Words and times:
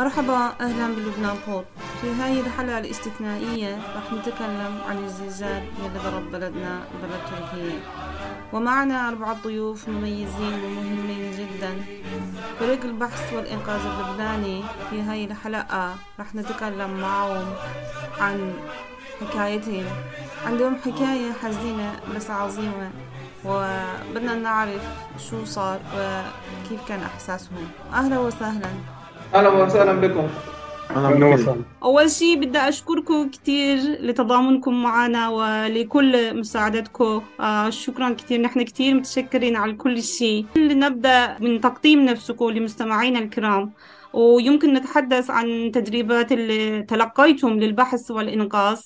مرحبا 0.00 0.52
أهلا 0.60 0.86
بلبنان 0.94 1.36
بوت 1.48 1.64
في 2.00 2.10
هاي 2.12 2.40
الحلقة 2.40 2.78
الاستثنائية 2.78 3.76
رح 3.96 4.12
نتكلم 4.12 4.78
عن 4.88 4.98
الزلزال 5.04 5.62
يلي 5.78 5.98
ضرب 6.04 6.30
بلدنا 6.30 6.80
بلد 7.02 7.20
تركيا. 7.30 7.80
ومعنا 8.52 9.08
أربعة 9.08 9.36
ضيوف 9.44 9.88
مميزين 9.88 10.64
ومهمين 10.64 11.30
جدا. 11.38 11.84
فريق 12.60 12.84
البحث 12.84 13.32
والإنقاذ 13.32 13.80
اللبناني 13.86 14.62
في 14.90 15.02
هاي 15.02 15.24
الحلقة 15.24 15.94
رح 16.20 16.34
نتكلم 16.34 17.00
معهم 17.00 17.54
عن 18.20 18.54
حكايتهم. 19.20 19.84
عندهم 20.46 20.76
حكاية 20.76 21.32
حزينة 21.42 22.00
بس 22.16 22.30
عظيمة 22.30 22.90
وبدنا 23.44 24.34
نعرف 24.34 24.82
شو 25.30 25.44
صار 25.44 25.80
وكيف 25.94 26.88
كان 26.88 27.02
إحساسهم. 27.02 27.68
أهلا 27.92 28.18
وسهلا. 28.18 28.70
أهلا 29.34 29.48
وسهلا 29.48 29.92
بكم. 29.92 30.28
أول 31.82 32.10
شيء 32.10 32.40
بدي 32.40 32.58
أشكركم 32.58 33.30
كثير 33.30 33.78
لتضامنكم 33.78 34.82
معنا 34.82 35.28
ولكل 35.28 36.38
مساعدتكم. 36.38 37.22
آه 37.40 37.70
شكرا 37.70 38.10
كثير 38.10 38.40
نحن 38.40 38.62
كثير 38.62 38.94
متشكرين 38.94 39.56
على 39.56 39.72
كل 39.72 40.02
شيء. 40.02 40.46
نبدأ 40.56 41.36
من 41.40 41.60
تقديم 41.60 42.04
نفسكم 42.04 42.50
لمستمعينا 42.50 43.18
الكرام. 43.18 43.72
ويمكن 44.12 44.74
نتحدث 44.74 45.30
عن 45.30 45.70
تدريبات 45.74 46.32
اللي 46.32 46.82
تلقيتم 46.82 47.48
للبحث 47.48 48.10
والإنقاذ 48.10 48.80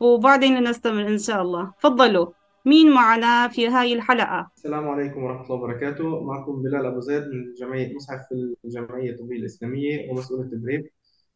وبعدين 0.00 0.64
نستمر 0.64 1.08
إن 1.08 1.18
شاء 1.18 1.42
الله. 1.42 1.72
تفضلوا. 1.80 2.26
مين 2.64 2.90
معنا 2.90 3.48
في 3.48 3.68
هاي 3.68 3.94
الحلقة؟ 3.94 4.50
السلام 4.56 4.88
عليكم 4.88 5.24
ورحمة 5.24 5.44
الله 5.44 5.54
وبركاته. 5.54 6.24
معكم 6.24 6.62
بلال 6.62 6.86
أبو 6.86 7.00
زيد 7.00 7.22
من 7.22 7.54
جمعية 7.60 7.94
مسعف 7.94 8.20
في 8.28 8.54
الجمعية 8.64 9.10
الطبيه 9.10 9.36
الإسلامية 9.36 10.10
ومسؤول 10.10 10.40
التدريب 10.40 10.86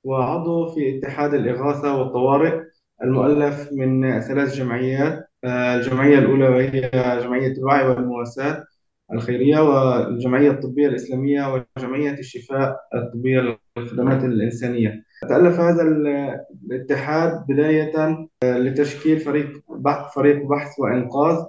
وعضو 0.05 0.75
في 0.75 0.99
اتحاد 0.99 1.35
الإغاثة 1.35 1.99
والطوارئ 1.99 2.61
المؤلف 3.03 3.69
من 3.73 4.21
ثلاث 4.21 4.55
جمعيات. 4.55 5.25
الجمعية 5.45 6.19
الأولى 6.19 6.49
وهي 6.49 6.91
جمعية 7.23 7.53
الوعي 7.53 7.89
والمواساة 7.89 8.65
الخيرية 9.13 9.59
والجمعية 9.61 10.51
الطبية 10.51 10.89
الإسلامية 10.89 11.65
وجمعية 11.79 12.19
الشفاء 12.19 12.77
الطبية 12.95 13.59
للخدمات 13.77 14.25
الإنسانية. 14.25 15.05
تألف 15.29 15.61
هذا 15.61 15.83
الاتحاد 15.83 17.47
بداية 17.49 18.27
لتشكيل 18.45 19.21
فريق 19.21 19.63
بحث 19.69 20.15
فريق 20.15 20.47
بحث 20.47 20.79
وإنقاذ 20.79 21.45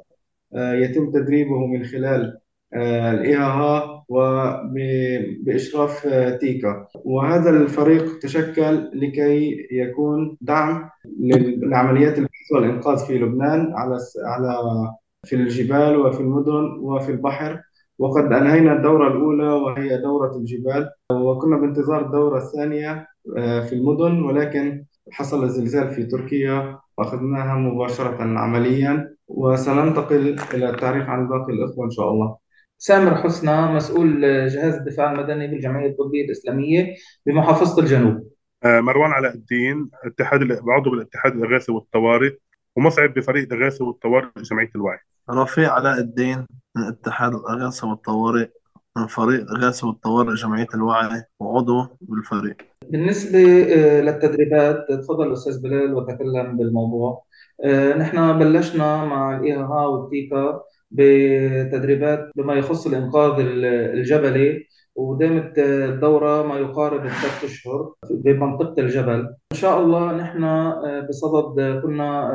آه، 0.56 0.74
يتم 0.74 1.12
تدريبه 1.12 1.68
من 1.68 1.84
خلال 1.84 2.38
الإيهاها 2.76 4.06
وبإشراف 4.10 6.08
آه، 6.08 6.38
تيكا. 6.38 6.88
وهذا 6.96 7.50
الفريق 7.50 8.20
تشكل 8.20 8.92
لكي 8.94 9.68
يكون 9.72 10.38
دعم 10.42 10.90
لعمليات 11.64 12.18
البحث 12.18 12.52
والإنقاذ 12.52 13.06
في 13.08 13.18
لبنان 13.18 13.74
على 13.74 13.98
على 14.26 14.58
في 15.24 15.36
الجبال 15.36 15.98
وفي 15.98 16.20
المدن 16.20 16.80
وفي 16.80 17.12
البحر. 17.12 17.62
وقد 18.00 18.34
أنهينا 18.34 18.74
الدورة 18.74 19.08
الأولى 19.08 19.48
وهي 19.48 19.98
دورة 19.98 20.36
الجبال 20.38 20.90
وكنا 21.12 21.58
بانتظار 21.58 22.06
الدورة 22.06 22.38
الثانية 22.38 23.08
آه، 23.38 23.62
في 23.62 23.76
المدن 23.76 24.24
ولكن 24.24 24.86
حصل 25.12 25.44
الزلزال 25.44 25.90
في 25.90 26.06
تركيا 26.06 26.80
وأخذناها 26.98 27.56
مباشرة 27.56 28.18
عمليا 28.22 29.16
وسننتقل 29.28 30.36
إلى 30.54 30.70
التعريف 30.70 31.10
عن 31.10 31.28
باقي 31.28 31.54
الإخوة 31.54 31.86
إن 31.86 31.92
شاء 31.92 32.12
الله. 32.12 32.38
سامر 32.78 33.16
حسنى 33.16 33.74
مسؤول 33.76 34.22
جهاز 34.22 34.74
الدفاع 34.74 35.12
المدني 35.12 35.48
بالجمعية 35.48 35.90
الطبية 35.90 36.26
الإسلامية 36.26 36.96
بمحافظة 37.26 37.82
الجنوب. 37.82 38.28
آه، 38.64 38.80
مروان 38.80 39.12
علاء 39.12 39.34
الدين 39.34 39.90
اتحاد 40.06 40.40
عضو 40.68 40.90
بالاتحاد 40.90 41.36
الإغاثي 41.36 41.72
والطوارئ 41.72 42.36
ومصعب 42.76 43.14
بفريق 43.14 43.54
الاغاثه 43.54 43.86
والطوارئ 43.86 44.30
جمعيه 44.42 44.70
الوعي. 44.76 45.00
رفيع 45.30 45.74
علاء 45.74 46.00
الدين 46.00 46.46
من 46.76 46.84
اتحاد 46.84 47.34
الإغاثة 47.34 47.90
والطوارئ 47.90 48.48
من 48.98 49.08
فريق 49.08 49.42
الإغاثة 49.42 49.88
والطوارئ 49.88 50.34
جمعية 50.34 50.68
الوعي 50.74 51.24
وعضو 51.40 51.88
بالفريق. 52.02 52.58
بالنسبة 52.90 53.40
آه، 53.40 54.02
للتدريبات 54.02 54.86
تفضل 54.90 55.28
الأستاذ 55.28 55.62
بلال 55.62 55.94
وتكلم 55.94 56.58
بالموضوع. 56.58 57.24
آه، 57.64 57.98
نحن 57.98 58.40
بلشنا 58.40 59.06
مع 59.06 59.38
الإيها 59.38 59.86
والتيكا 59.86 60.62
بتدريبات 60.92 62.32
بما 62.36 62.54
يخص 62.54 62.88
الإنقاذ 62.88 63.34
الجبلي 63.40 64.68
ودامت 64.96 65.60
الدورة 65.60 66.48
ما 66.48 66.58
يقارب 66.58 67.06
الثلاث 67.06 67.44
أشهر 67.44 67.94
بمنطقة 68.12 68.82
الجبل. 68.82 69.20
إن 69.52 69.58
شاء 69.58 69.80
الله 69.80 70.12
نحن 70.14 70.44
آه، 70.44 71.08
بصدد 71.10 71.82
كنا 71.84 72.32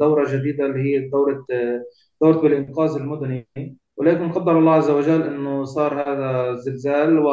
دورة 0.00 0.32
جديدة 0.32 0.66
اللي 0.66 0.80
هي 0.80 1.08
دورة 1.08 1.44
دورة 2.22 2.40
بالإنقاذ 2.40 2.96
المدني 2.96 3.48
ولكن 3.96 4.32
قدر 4.32 4.58
الله 4.58 4.72
عز 4.72 4.90
وجل 4.90 5.22
أنه 5.22 5.64
صار 5.64 5.94
هذا 5.94 6.50
الزلزال 6.50 7.18
و 7.18 7.28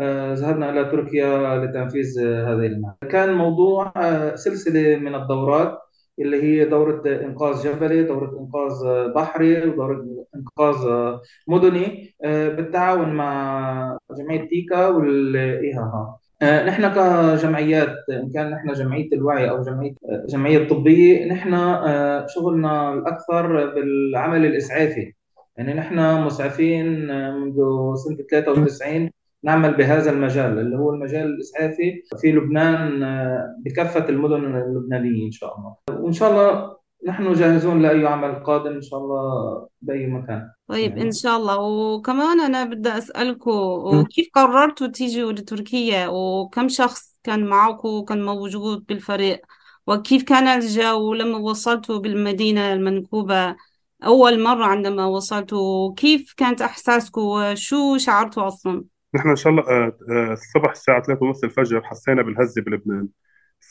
آه، 0.00 0.34
ذهبنا 0.34 0.70
إلى 0.70 0.84
تركيا 0.84 1.56
لتنفيذ 1.64 2.18
هذه 2.20 2.66
المهمة. 2.66 2.96
كان 3.10 3.34
موضوع 3.34 3.92
آه، 3.96 4.34
سلسلة 4.34 4.96
من 4.96 5.14
الدورات 5.14 5.78
اللي 6.18 6.42
هي 6.42 6.64
دورة 6.64 7.02
إنقاذ 7.06 7.64
جبلي 7.64 8.02
دورة 8.02 8.38
إنقاذ 8.40 8.74
بحري 9.14 9.68
ودورة 9.68 10.26
إنقاذ 10.36 10.76
مدني 11.48 12.14
آه، 12.24 12.48
بالتعاون 12.48 13.14
مع 13.14 13.98
جمعية 14.18 14.48
تيكا 14.48 14.88
والإيهاها 14.88 16.18
نحن 16.42 16.88
كجمعيات 16.88 17.96
إن 18.10 18.30
كان 18.34 18.50
نحن 18.50 18.72
جمعية 18.72 19.08
الوعي 19.12 19.50
أو 19.50 19.62
جمعية 19.62 19.94
جمعية 20.28 20.58
الطبية 20.58 21.24
نحن 21.32 21.50
شغلنا 22.28 22.92
الأكثر 22.94 23.74
بالعمل 23.74 24.46
الإسعافي. 24.46 25.12
يعني 25.56 25.74
نحن 25.74 26.22
مسعفين 26.22 27.06
منذ 27.34 27.56
سنة 27.94 28.16
93 28.30 29.10
نعمل 29.44 29.74
بهذا 29.74 30.10
المجال 30.10 30.58
اللي 30.58 30.76
هو 30.76 30.94
المجال 30.94 31.26
الإسعافي 31.26 32.02
في 32.20 32.32
لبنان 32.32 33.02
آه، 33.02 33.56
بكافة 33.64 34.08
المدن 34.08 34.44
اللبنانية 34.44 35.26
إن 35.26 35.30
شاء 35.30 35.58
الله. 35.58 35.74
وإن 36.00 36.12
شاء 36.12 36.30
الله 36.30 36.76
نحن 37.04 37.32
جاهزون 37.32 37.82
لأي 37.82 38.06
عمل 38.06 38.34
قادم 38.34 38.72
إن 38.72 38.82
شاء 38.82 39.00
الله 39.00 39.68
بأي 39.82 40.06
مكان. 40.06 40.50
طيب 40.68 40.90
يعني. 40.90 41.02
إن 41.02 41.12
شاء 41.12 41.36
الله. 41.36 41.58
وكمان 41.58 42.40
أنا 42.40 42.64
بدي 42.64 42.88
أسألكم 42.88 43.50
وكيف 43.50 44.28
قررتوا 44.34 44.86
تيجوا 44.86 45.32
لتركيا؟ 45.32 46.08
وكم 46.08 46.68
شخص 46.68 47.18
كان 47.24 47.46
معكم 47.46 47.88
وكان 47.88 48.24
موجود 48.24 48.86
بالفريق؟ 48.86 49.40
وكيف 49.86 50.22
كان 50.22 50.48
الجو 50.48 51.14
لما 51.14 51.38
وصلتوا 51.38 51.98
بالمدينة 51.98 52.72
المنكوبة؟ 52.72 53.56
أول 54.04 54.42
مرة 54.42 54.64
عندما 54.64 55.06
وصلتوا 55.06 55.94
كيف 55.94 56.34
كانت 56.36 56.62
إحساسكم؟ 56.62 57.20
وشو 57.20 57.96
شعرتوا 57.96 58.46
أصلا؟ 58.46 58.84
نحن 59.14 59.28
إن 59.28 59.36
شاء 59.36 59.52
الله 59.52 59.62
آه، 59.62 59.92
آه، 60.10 60.32
الصبح 60.32 60.70
الساعة 60.70 61.02
3 61.02 61.22
ونص 61.22 61.44
الفجر 61.44 61.82
حسينا 61.82 62.22
بالهزة 62.22 62.62
بلبنان. 62.62 63.08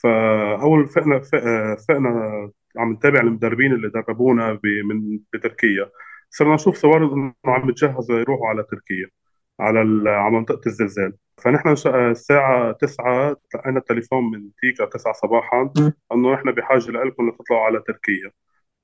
فأول 0.02 0.88
فقنا 0.88 1.22
آه، 1.34 1.78
فقنا 1.90 2.52
عم 2.78 2.92
نتابع 2.94 3.20
المدربين 3.22 3.74
اللي 3.74 3.90
دربونا 3.90 4.60
من 4.86 5.20
بتركيا. 5.34 5.90
صرنا 6.30 6.54
نشوف 6.54 6.76
صور 6.76 7.14
إنه 7.14 7.34
عم 7.46 7.70
يتجهزوا 7.70 8.20
يروحوا 8.20 8.48
على 8.48 8.64
تركيا 8.64 9.08
على 9.60 10.10
على 10.10 10.32
منطقة 10.36 10.62
الزلزال. 10.68 11.14
فنحن 11.44 11.70
الساعة 11.88 12.72
9 12.72 13.38
تلقينا 13.52 13.80
التليفون 13.80 14.32
من 14.32 14.50
تيكا 14.62 14.86
9 14.86 15.14
صباحا 15.14 15.72
إنه 16.14 16.34
نحن 16.34 16.52
بحاجة 16.52 16.92
لكم 16.92 17.30
لتطلعوا 17.30 17.64
على 17.66 17.84
تركيا. 17.88 18.32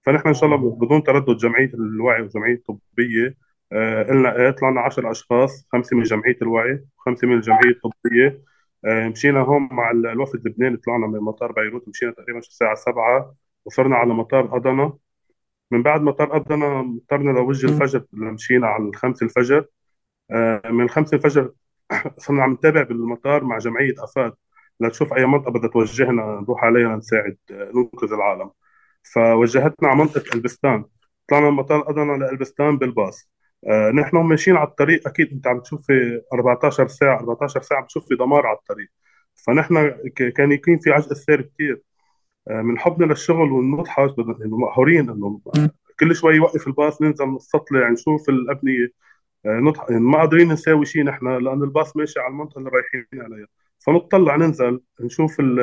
فنحن 0.06 0.28
إن 0.28 0.34
شاء 0.34 0.46
الله 0.46 0.76
بدون 0.76 1.04
تردد 1.04 1.38
جمعية 1.38 1.72
الوعي 1.74 2.22
وجمعية 2.22 2.54
الطبية 2.70 3.36
آه، 3.74 4.04
قلنا 4.04 4.36
إيه 4.36 4.52
طلعنا 4.52 4.82
10 4.82 5.12
أشخاص 5.12 5.68
خمسة 5.72 5.98
من 5.98 6.04
جمعية 6.04 6.38
الوعي 6.42 6.86
وخمسه 6.98 7.28
من 7.28 7.34
الجمعيه 7.36 7.70
الطبية. 7.86 8.42
آه، 8.86 9.08
مشينا 9.08 9.40
هون 9.40 9.70
مع 9.72 9.92
ال- 9.92 10.08
الوفد 10.08 10.36
اللبناني 10.46 10.78
طلعنا 10.78 11.08
من 11.08 11.20
مطار 11.20 11.52
بيروت 11.52 11.88
مشينا 11.88 12.12
تقريبا 12.12 12.42
شي 12.42 12.50
الساعة 12.50 12.76
7 12.76 13.36
وصلنا 13.66 13.96
على 13.96 14.14
مطار 14.14 14.58
أدنا 14.58 14.94
من 15.72 15.84
بعد 15.84 16.02
مطار 16.02 16.36
أدنا 16.36 16.80
اضطرنا 16.80 17.32
لوجه 17.32 17.68
الفجر 17.68 18.06
مشينا 18.14 18.68
على 18.68 18.84
الخمس 18.84 19.24
الفجر. 19.24 19.66
آه، 20.32 20.62
من 20.72 20.84
الخمس 20.86 21.14
الفجر 21.14 21.52
صرنا 22.18 22.44
عم 22.44 22.54
نتابع 22.54 22.84
بالمطار 22.84 23.44
مع 23.44 23.58
جمعية 23.58 23.94
أفاد 24.00 24.34
لتشوف 24.80 25.14
أي 25.14 25.26
منطقة 25.26 25.52
بدها 25.52 25.70
توجهنا 25.70 26.42
نروح 26.42 26.64
عليها 26.64 26.96
نساعد 26.96 27.38
آه، 27.52 27.72
ننقذ 27.76 28.14
العالم. 28.14 28.52
فوجهتنا 29.14 29.90
على 29.90 29.98
منطقة 30.00 30.36
ألبستان. 30.36 30.86
طلعنا 31.30 31.50
من 31.50 31.56
مطار 31.56 31.90
أدنا 31.90 32.14
لألبستان 32.26 32.78
بالباص. 32.78 33.32
آه 33.68 33.92
نحن 33.92 34.18
ماشيين 34.18 34.58
على 34.58 34.68
الطريق. 34.68 35.08
أكيد 35.08 35.32
أنت 35.34 35.48
عم 35.48 35.60
تشوف 35.60 35.88
في 35.88 36.22
14 36.34 36.88
ساعة 36.88 37.20
14 37.20 37.62
ساعة 37.62 37.84
بتشوف 37.84 38.08
في 38.08 38.16
دمار 38.16 38.48
على 38.48 38.58
الطريق. 38.58 38.90
فنحن 39.36 39.96
كان 40.36 40.52
يكون 40.52 40.80
في 40.80 40.92
عجز 40.92 41.14
سير 41.14 41.42
كثير 41.42 41.82
من 42.50 42.80
حبنا 42.80 43.06
للشغل 43.06 43.52
والمضحك 43.52 44.18
بدنا- 44.18 44.46
إنه 44.46 44.58
مقهورين 44.58 45.10
إنه 45.10 45.42
كل 46.00 46.16
شوي 46.16 46.36
يوقف 46.36 46.68
الباص 46.68 47.02
ننزل 47.02 47.26
نستطلع 47.36 47.90
نشوف 47.90 48.30
الأبنية. 48.30 48.88
آه 49.46 49.60
نضحك 49.60 49.92
ما 49.92 50.18
قادرين 50.20 50.52
نساوي 50.52 50.86
شيء 50.86 51.04
نحن 51.04 51.28
لأن 51.28 51.64
الباص 51.64 51.98
ماشي 51.98 52.20
على 52.20 52.28
المنطقة 52.32 52.60
اللي 52.60 52.70
رايحين 52.70 53.06
عليها. 53.14 53.48
فنطلع 53.80 54.36
ننزل 54.36 54.82
نشوف 55.02 55.40
ال- 55.40 55.60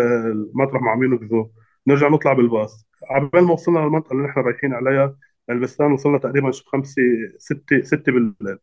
المطرح 0.56 0.82
مع 0.82 0.94
مين 0.94 1.10
نقذوه 1.10 1.50
نرجع 1.86 2.08
نطلع 2.08 2.32
بالباص. 2.32 2.86
عبال 3.10 3.44
ما 3.44 3.52
وصلنا 3.52 3.78
للمنطقة 3.78 4.12
اللي 4.12 4.25
نحن 4.28 4.40
رايحين 4.40 4.75
عليها 4.75 5.16
البستان 5.50 5.92
وصلنا 5.92 6.19
تقريبا 6.19 6.50
شي 6.50 6.64
خمسة 6.66 7.02
ستة 7.38 7.82
ستة 7.82 8.12
بالليل. 8.12 8.58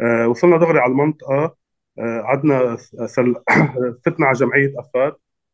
آه، 0.00 0.28
وصلنا 0.28 0.56
دغري 0.56 0.78
على 0.78 0.92
المنطقة. 0.92 1.56
آه، 1.98 2.22
عدنا 2.24 2.76
سل... 3.06 3.34
فتنا 4.06 4.26
على 4.26 4.34
جمعية 4.36 4.72
أفاد 4.80 5.12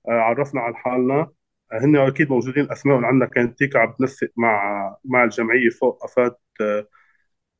آه، 0.08 0.12
عرفنا 0.12 0.60
على 0.60 0.74
حالنا. 0.76 1.14
آه، 1.20 1.32
هن 1.72 1.96
أكيد 1.96 2.30
موجودين. 2.30 2.70
أسمائهم 2.72 3.04
عندنا 3.04 3.26
كانت 3.26 3.58
تيكا 3.58 3.78
عم 3.78 3.90
بتنسق 3.92 4.28
مع 4.36 4.96
مع 5.04 5.24
الجمعية 5.24 5.68
فوق 5.70 6.04
أفاد 6.04 6.34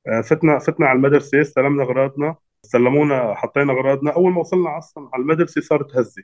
آه، 0.09 0.21
فتنا 0.21 0.59
فتنا 0.59 0.87
على 0.87 0.97
المدرسة 0.97 1.41
استلمنا 1.41 1.83
أغراضنا 1.83 2.37
سلمونا 2.63 3.35
حطينا 3.35 3.73
أغراضنا. 3.73 4.11
أول 4.13 4.33
ما 4.33 4.41
وصلنا 4.41 4.79
أصلا 4.79 5.11
على 5.13 5.23
المدرسة 5.23 5.61
صارت 5.61 5.97
هزة. 5.97 6.23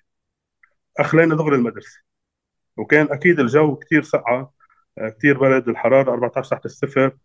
أخلينا 0.98 1.34
دغري 1.34 1.56
المدرسة. 1.56 2.00
وكان 2.76 3.06
أكيد 3.10 3.40
الجو 3.40 3.76
كتير 3.76 4.02
سقعة 4.02 4.52
آه، 4.98 5.08
كتير 5.08 5.38
برد 5.38 5.68
الحرارة 5.68 6.12
14 6.12 6.50
تحت 6.50 6.64
الصفر 6.64 7.16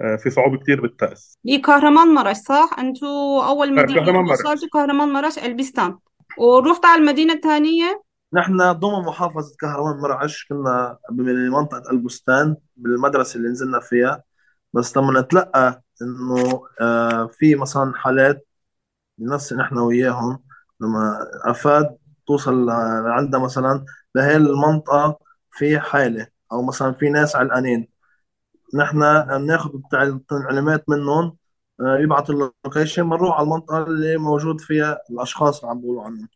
آه، 0.00 0.16
في 0.16 0.30
صعوبة 0.30 0.58
كتير 0.58 0.80
بالتأس. 0.80 1.38
كهرمان 1.64 2.34
صح؟ 2.34 2.70
أنتوا 2.78 3.44
أول 3.48 3.78
آه، 3.78 3.82
مدينة 3.82 4.04
كهرمان 4.04 4.24
مرش 4.24 4.40
وصلتوا 4.40 4.68
كهرمان 4.72 5.08
مرش 5.08 5.38
ألبستان. 5.38 5.98
ورحت 6.38 6.84
على 6.84 7.00
المدينة 7.00 7.32
الثانية 7.34 8.03
نحن 8.34 8.72
ضمن 8.72 9.04
محافظة 9.06 9.56
كهروان 9.60 9.96
مرعش 9.96 10.46
كنا 10.48 10.98
بمنطقة 11.10 11.90
البستان 11.90 12.56
بالمدرسة 12.76 13.36
اللي 13.38 13.48
نزلنا 13.48 13.80
فيها. 13.80 14.22
بس 14.74 14.96
لما 14.96 15.20
نتلقى 15.20 15.82
إنه 16.02 16.62
آه، 16.80 17.26
في 17.26 17.54
مثلا 17.54 17.92
حالات 17.96 18.46
نفس 19.20 19.52
نحن 19.52 19.78
وياهم 19.78 20.44
لما 20.80 21.18
أفاد 21.44 21.96
توصل 22.26 22.66
لعندها 22.66 23.40
مثلا 23.40 23.84
بهي 24.14 24.36
المنطقة 24.36 25.18
في 25.52 25.80
حالة 25.80 26.28
أو 26.52 26.62
مثلا 26.62 26.92
في 26.94 27.10
ناس 27.10 27.36
علقانين. 27.36 27.88
نحن 28.74 29.00
بناخذ 29.22 29.70
التعليمات 30.04 30.84
منهم 30.88 31.36
آه، 31.80 31.98
يبعثوا 31.98 32.34
اللوكيشن 32.64 33.10
بنروح 33.10 33.36
على 33.36 33.44
المنطقة 33.44 33.84
اللي 33.84 34.16
موجود 34.18 34.60
فيها 34.60 34.98
الأشخاص 35.10 35.60
اللي 35.60 35.70
عم 35.70 35.80
بيقولوا 35.80 36.04
عنهم. 36.04 36.28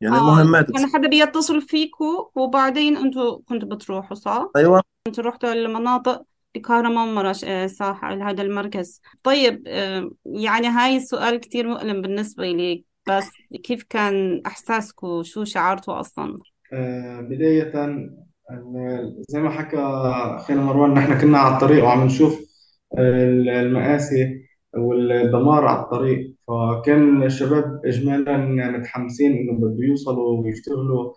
يعني 0.00 0.16
آه 0.16 0.20
مهمات. 0.34 0.70
كان 0.70 0.86
حدا 0.94 1.08
بيتصل 1.08 1.62
فيكوا 1.62 2.24
وبعدين 2.34 2.96
أنتوا 2.96 3.38
كنتوا 3.48 3.68
بتروحوا 3.68 4.14
صح؟ 4.16 4.50
أيوة. 4.56 4.82
أنتوا 5.08 5.24
رحتوا 5.24 5.52
المناطق 5.52 6.22
بكهرمان 6.54 7.14
مرش 7.14 7.44
آه 7.44 7.66
صح 7.66 8.04
على 8.04 8.24
هذا 8.24 8.42
المركز. 8.42 9.00
طيب 9.22 9.62
آه 9.66 10.10
يعني 10.24 10.66
هاي 10.66 10.96
السؤال 10.96 11.36
كتير 11.40 11.68
مؤلم 11.68 12.02
بالنسبة 12.02 12.44
لي 12.44 12.84
بس 13.08 13.28
كيف 13.64 13.82
كان 13.90 14.42
احساسكوا 14.46 15.22
شو 15.22 15.44
شعرتوا 15.44 16.00
أصلا؟ 16.00 16.38
آه، 16.72 17.20
بداية 17.20 17.72
زي 19.28 19.40
ما 19.40 19.50
حكى 19.50 19.76
أخينا 20.36 20.60
مروان 20.62 20.94
نحن 20.94 21.20
كنا 21.20 21.38
على 21.38 21.54
الطريق 21.54 21.84
وعم 21.84 22.04
نشوف 22.06 22.40
ال- 22.98 23.48
المآسي. 23.48 24.45
والدمار 24.78 25.64
على 25.66 25.80
الطريق. 25.82 26.34
فكان 26.48 27.22
الشباب 27.22 27.80
إجمالا 27.84 28.36
متحمسين 28.78 29.32
إنه 29.32 29.52
بده 29.58 29.84
يوصلوا 29.86 30.40
ويشتغلوا. 30.42 31.12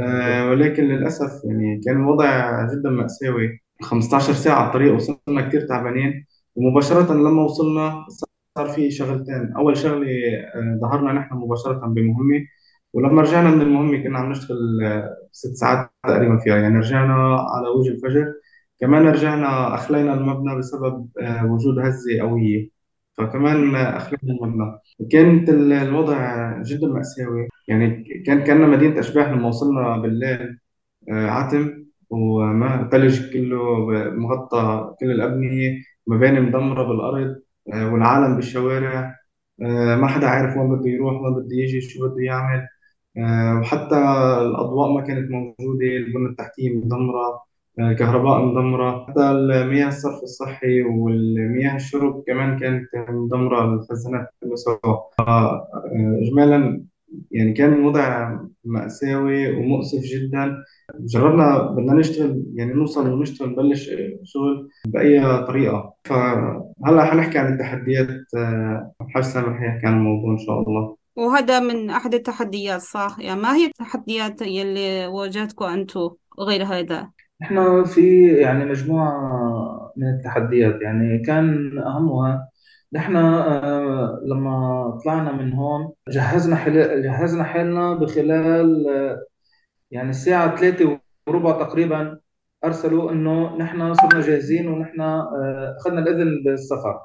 آه، 0.00 0.50
ولكن 0.50 0.84
للأسف 0.84 1.44
يعني 1.44 1.80
كان 1.86 1.96
الوضع 1.96 2.66
جدا 2.74 2.90
مأساوي. 2.90 3.60
15 3.82 4.32
ساعة 4.32 4.56
على 4.58 4.66
الطريق 4.68 4.94
وصلنا 4.94 5.48
كتير 5.48 5.60
تعبانين. 5.68 6.26
ومباشرة 6.56 7.12
لما 7.14 7.42
وصلنا 7.44 8.06
صار 8.58 8.68
في 8.68 8.90
شغلتين 8.90 9.52
أول 9.56 9.76
شغلة 9.76 10.06
آه، 10.54 10.78
ظهرنا 10.82 11.12
نحن 11.12 11.34
مباشرة 11.34 11.86
بمهمة. 11.86 12.46
ولما 12.92 13.22
رجعنا 13.22 13.50
من 13.50 13.62
المهمة 13.62 14.02
كنا 14.02 14.18
عم 14.18 14.30
نشتغل 14.30 14.84
آه، 14.84 15.16
ست 15.32 15.54
ساعات 15.54 15.90
تقريبا 16.06 16.38
فيها. 16.38 16.56
يعني 16.56 16.78
رجعنا 16.78 17.14
على 17.40 17.68
وجه 17.68 17.90
الفجر. 17.90 18.32
كمان 18.80 19.06
رجعنا 19.06 19.74
أخلينا 19.74 20.14
المبنى 20.14 20.58
بسبب 20.58 21.08
وجود 21.44 21.78
هزة 21.78 22.20
قوية. 22.20 22.75
فكمان 23.18 23.74
أخلينا 23.76 24.18
المبنى. 24.44 24.78
كانت 25.12 25.48
ال- 25.48 25.72
الوضع 25.72 26.18
جدا 26.62 26.86
مأساوي. 26.86 27.48
يعني 27.68 28.04
كان 28.26 28.44
كأننا 28.44 28.66
مدينة 28.66 29.00
أشباح 29.00 29.28
لما 29.28 29.48
وصلنا 29.48 29.96
بالليل 29.98 30.58
آه، 31.10 31.26
عتم 31.30 31.84
وما 32.10 32.88
ثلج 32.92 33.32
كله 33.32 33.58
مغطى 34.16 34.94
كل 35.00 35.10
الأبنية 35.10 35.82
مباني 36.06 36.40
مدمرة 36.40 36.82
بالأرض 36.84 37.36
آه، 37.74 37.92
والعالم 37.92 38.36
بالشوارع. 38.36 39.16
آه، 39.62 39.96
ما 39.96 40.06
حدا 40.08 40.26
عارف 40.28 40.56
وين 40.56 40.68
بده 40.76 40.90
يروح 40.90 41.22
وين 41.22 41.34
بده 41.34 41.56
يجي 41.56 41.80
شو 41.80 42.08
بده 42.08 42.22
يعمل. 42.24 42.68
وحتى 43.60 43.94
الأضواء 44.42 44.92
ما 44.94 45.00
كانت 45.06 45.30
موجودة 45.30 45.86
البنى 45.86 46.26
التحتية 46.30 46.76
مدمرة. 46.78 47.46
الكهرباء 47.80 48.44
مدمرة. 48.44 49.06
حتى 49.06 49.30
المياه 49.30 49.88
الصرف 49.88 50.22
الصحي 50.22 50.82
والمياه 50.82 51.76
الشرب 51.76 52.24
كمان 52.26 52.58
كانت 52.58 52.88
مدمرة 53.08 53.74
الخزانات 53.74 54.28
كله 54.42 54.54
سوا 54.54 54.96
إجمالا 56.22 56.82
يعني 57.30 57.52
كان 57.52 57.72
الوضع 57.72 58.38
مأساوي 58.64 59.56
ومؤسف 59.56 60.00
جدا. 60.00 60.56
جربنا 61.00 61.62
بدنا 61.62 61.94
نشتغل 61.94 62.44
يعني 62.54 62.72
نوصل 62.72 63.12
ونشتغل 63.12 63.50
نبلش 63.50 63.90
شغل 64.24 64.68
بأي 64.86 65.44
طريقة. 65.44 65.94
فهلأ 66.04 67.04
حنحكي 67.04 67.38
عن 67.38 67.52
التحديات 67.52 68.24
حاج 69.14 69.22
سامح 69.22 69.62
يحكي 69.62 69.86
عن 69.86 69.92
الموضوع 69.92 70.32
إن 70.32 70.38
شاء 70.38 70.60
الله. 70.60 70.96
وهذا 71.16 71.60
من 71.60 71.90
أحد 71.90 72.14
التحديات 72.14 72.80
صح؟ 72.80 73.16
يعني 73.20 73.40
ما 73.40 73.56
هي 73.56 73.66
التحديات 73.66 74.42
يلي 74.42 75.06
واجهتكوا 75.06 75.74
أنتوا 75.74 76.10
غير 76.40 76.64
هذا؟ 76.64 77.10
إحنا 77.42 77.84
في 77.84 78.32
يعني 78.40 78.64
مجموعة 78.64 79.92
من 79.96 80.08
التحديات 80.08 80.82
يعني 80.82 81.18
كان 81.18 81.78
أهمها 81.78 82.48
نحن 82.92 83.16
آه، 83.16 84.20
لما 84.26 84.90
طلعنا 85.04 85.32
من 85.32 85.52
هون 85.52 85.92
جهزنا 86.08 86.56
حل... 86.56 87.02
جهزنا 87.02 87.44
حالنا 87.44 87.94
بخلال 87.94 88.88
آه، 88.88 89.22
يعني 89.90 90.10
الساعة 90.10 90.56
ثلاثة 90.56 91.00
وربع 91.28 91.52
تقريبا 91.52 92.20
أرسلوا 92.64 93.12
إنه 93.12 93.56
نحن 93.58 93.94
صرنا 93.94 94.20
جاهزين 94.20 94.68
ونحن 94.68 95.00
آه، 95.00 95.76
أخذنا 95.80 96.00
الإذن 96.00 96.42
بالسفر. 96.44 97.00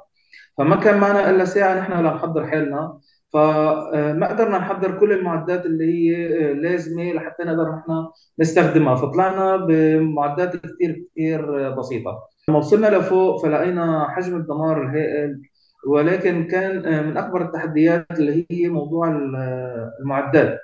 فما 0.57 0.75
كان 0.75 1.00
معنا 1.00 1.29
إلا 1.29 1.45
ساعة 1.45 1.79
نحن 1.81 1.93
لنحضر 1.93 2.47
حالنا 2.47 3.00
فما 3.33 4.27
قدرنا 4.29 4.57
نحضر 4.57 5.00
كل 5.00 5.11
المعدات 5.11 5.65
اللي 5.65 5.85
هي 5.93 6.25
آه، 6.50 6.53
لازمة 6.53 7.13
لحتى 7.13 7.43
نقدر 7.43 7.69
نحن 7.71 8.07
نستخدمها. 8.39 8.95
فطلعنا 8.95 9.55
بمعدات 9.57 10.55
كثير 10.55 11.05
كثير 11.15 11.69
بسيطة. 11.69 12.19
لما 12.50 12.57
وصلنا 12.57 12.88
لفوق 12.88 13.43
فلقينا 13.43 14.07
حجم 14.09 14.35
الدمار 14.38 14.81
الهائل 14.81 15.41
ولكن 15.88 16.43
كان 16.47 16.85
آه، 16.85 17.01
من 17.01 17.17
أكبر 17.17 17.41
التحديات 17.41 18.05
اللي 18.11 18.45
هي 18.51 18.67
موضوع 18.69 19.07
ال- 19.07 19.89
المعدات. 20.01 20.59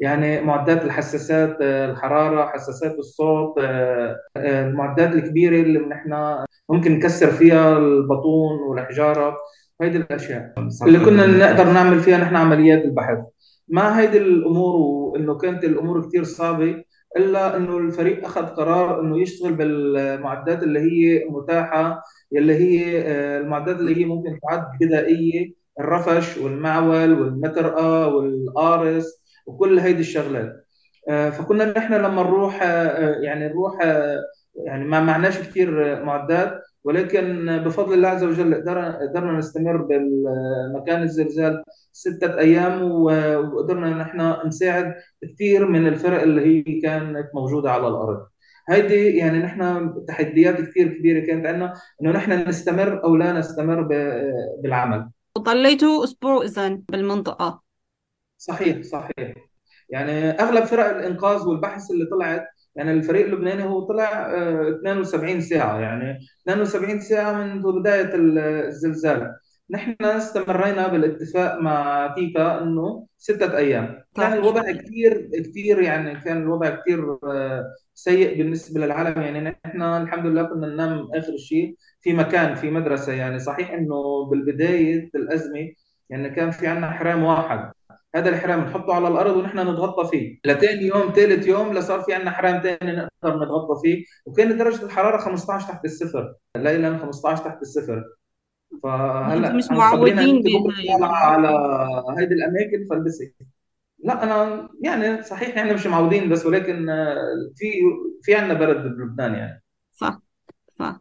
يعني 0.00 0.40
معدات 0.40 0.84
الحساسات 0.84 1.56
آه، 1.62 1.90
الحرارة 1.90 2.46
حساسات 2.46 2.98
الصوت 2.98 3.58
آه، 3.58 4.16
آه، 4.36 4.68
المعدات 4.68 5.12
الكبيرة 5.14 5.56
اللي 5.62 5.78
نحن 5.78 6.36
ممكن 6.70 6.92
نكسر 6.92 7.26
فيها 7.26 7.78
البطون 7.78 8.58
والحجارة. 8.68 9.36
هيدي 9.80 9.96
الأشياء. 9.98 10.54
اللي 10.86 10.98
كنا 10.98 11.26
نقدر 11.26 11.72
نعمل 11.72 12.00
فيها 12.00 12.18
نحن 12.18 12.36
عمليات 12.36 12.84
البحث. 12.84 13.18
مع 13.68 14.00
هيدي 14.00 14.18
الأمور 14.18 14.76
وإنه 14.76 15.38
كانت 15.38 15.64
الأمور 15.64 16.08
كتير 16.08 16.24
صعبة 16.24 16.84
إلا 17.16 17.56
إنه 17.56 17.78
الفريق 17.78 18.24
أخذ 18.24 18.46
قرار 18.46 19.00
إنه 19.00 19.22
يشتغل 19.22 19.52
بالمعدات 19.54 20.62
اللي 20.62 20.80
هي 20.80 21.24
متاحة 21.28 22.02
اللي 22.36 22.54
هي 22.54 23.02
آه، 23.06 23.38
المعدات 23.40 23.76
اللي 23.76 23.96
هي 23.96 24.04
ممكن 24.04 24.38
تعد 24.48 24.64
بدائية. 24.80 25.52
الرفش 25.80 26.38
والمعول 26.38 27.12
والمطرقة 27.20 28.06
والقارص 28.08 29.22
وكل 29.46 29.78
هيدي 29.78 30.00
الشغلات. 30.00 30.52
آه، 31.08 31.30
فكنا 31.30 31.78
نحن 31.78 31.94
لما 31.94 32.22
نروح 32.22 32.60
آه، 32.62 33.14
يعني 33.22 33.48
نروح 33.48 33.78
يعني 34.66 34.84
ما 34.84 35.00
معناش 35.00 35.38
كثير 35.38 36.02
معدات. 36.04 36.60
ولكن 36.88 37.46
بفضل 37.64 37.94
الله 37.94 38.08
عز 38.08 38.24
وجل 38.24 38.54
قدرنا 38.54 39.38
نستمر 39.38 39.76
بالمكان 39.76 41.02
الزلزال 41.02 41.64
ستة 41.92 42.38
أيام 42.38 42.82
وقدرنا 42.92 43.90
نحن 43.90 44.46
نساعد 44.46 44.94
كثير 45.22 45.66
من 45.66 45.86
الفرق 45.86 46.22
اللي 46.22 46.40
هي 46.46 46.80
كانت 46.80 47.30
موجودة 47.34 47.70
على 47.70 47.88
الأرض. 47.88 48.26
هيدي 48.68 49.16
يعني 49.16 49.38
نحن 49.38 49.94
تحديات 50.08 50.60
كثير 50.60 50.88
كبيرة 50.88 51.26
كانت 51.26 51.46
عندنا 51.46 51.74
إنه 52.02 52.10
نحن 52.10 52.48
نستمر 52.48 53.04
أو 53.04 53.16
لا 53.16 53.32
نستمر 53.32 53.82
بالعمل. 54.62 55.10
وضليتوا 55.36 56.04
أسبوع 56.04 56.42
إذن 56.42 56.82
بالمنطقة. 56.88 57.62
صحيح 58.38 58.82
صحيح. 58.82 59.34
يعني 59.88 60.30
أغلب 60.30 60.64
فرق 60.64 60.96
الإنقاذ 60.96 61.48
والبحث 61.48 61.90
اللي 61.90 62.06
طلعت 62.06 62.46
يعني 62.76 62.90
الفريق 62.92 63.26
اللبناني 63.26 63.64
هو 63.64 63.80
طلع 63.80 64.26
آه، 64.34 64.70
72 64.80 65.40
ساعة 65.40 65.80
يعني 65.80 66.18
72 66.42 67.00
ساعة 67.00 67.32
منذ 67.44 67.72
بداية 67.80 68.14
ال- 68.14 68.38
الزلزال. 68.38 69.34
نحن 69.70 69.96
استمرينا 70.04 70.88
بالاتفاق 70.88 71.58
مع 71.60 72.06
تيكا 72.16 72.62
إنه 72.62 73.06
ستة 73.18 73.56
أيام. 73.56 73.84
كان 74.16 74.26
صح 74.30 74.32
الوضع 74.32 74.62
كثير 74.72 75.30
كثير 75.34 75.82
يعني 75.82 76.20
كان 76.20 76.42
الوضع 76.42 76.70
كثير 76.70 77.18
آه، 77.24 77.64
سيء 77.94 78.38
بالنسبة 78.38 78.80
للعالم. 78.80 79.22
يعني 79.22 79.40
نحن 79.66 79.82
الحمد 79.82 80.26
لله 80.26 80.42
كنا 80.42 80.66
ننام 80.66 81.08
آخر 81.14 81.36
شيء 81.38 81.76
في 82.00 82.12
مكان 82.12 82.54
في 82.54 82.70
مدرسة. 82.70 83.12
يعني 83.12 83.38
صحيح 83.38 83.70
إنه 83.72 84.24
بالبداية 84.30 85.10
الأزمة 85.14 85.72
يعني 86.10 86.30
كان 86.30 86.50
في 86.50 86.66
عندنا 86.66 86.90
حرام 86.90 87.22
واحد. 87.24 87.72
هذا 88.18 88.28
الحرام 88.28 88.60
نحطه 88.60 88.94
على 88.94 89.08
الأرض 89.08 89.36
ونحن 89.36 89.58
نتغطى 89.58 90.08
فيه. 90.10 90.38
لتاني 90.44 90.86
يوم 90.86 91.12
ثالث 91.16 91.46
يوم 91.46 91.74
لصار 91.74 92.00
في 92.00 92.14
عندنا 92.14 92.30
حرام 92.30 92.62
ثاني 92.62 92.92
نقدر 92.92 93.36
نتغطى 93.44 93.80
فيه. 93.82 94.04
وكانت 94.26 94.52
درجة 94.52 94.84
الحرارة 94.84 95.18
15 95.18 95.68
تحت 95.68 95.84
الصفر. 95.84 96.34
ليلا 96.56 96.98
15 96.98 97.44
تحت 97.44 97.62
الصفر. 97.62 98.04
مش 98.72 98.80
فهلا 98.82 99.52
مخبرين 99.70 100.16
معودين 100.16 100.62
طالعه 100.98 101.14
على 101.14 101.48
هيدي 102.18 102.34
الأماكن 102.34 102.86
فالبسي 102.90 103.34
لا 103.98 104.22
أنا 104.22 104.68
يعني 104.82 105.22
صحيح 105.22 105.56
يعني 105.56 105.74
مش 105.74 105.86
معودين 105.86 106.28
بس 106.28 106.46
ولكن 106.46 106.86
في 107.56 107.72
في 108.22 108.34
عندنا 108.34 108.58
برد 108.58 108.96
بلبنان 108.96 109.34
يعني. 109.34 109.62
صح 109.94 110.20
صح. 110.78 111.00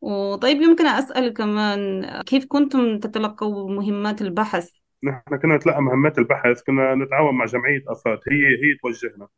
وطيب 0.00 0.62
يمكن 0.62 0.86
أسأل 0.86 1.34
كمان 1.34 2.06
كيف 2.22 2.46
كنتم 2.48 2.98
تتلقوا 2.98 3.70
مهمات 3.70 4.22
البحث؟ 4.22 4.70
نحن 5.04 5.36
كنا 5.42 5.56
نتلقى 5.56 5.82
مهمات 5.82 6.18
البحث 6.18 6.62
كنا 6.62 6.94
نتعاون 6.94 7.34
مع 7.34 7.44
جمعية 7.44 7.82
أفات 7.88 8.20
هي 8.28 8.46
هي 8.46 8.74
توجهنا. 8.82 9.28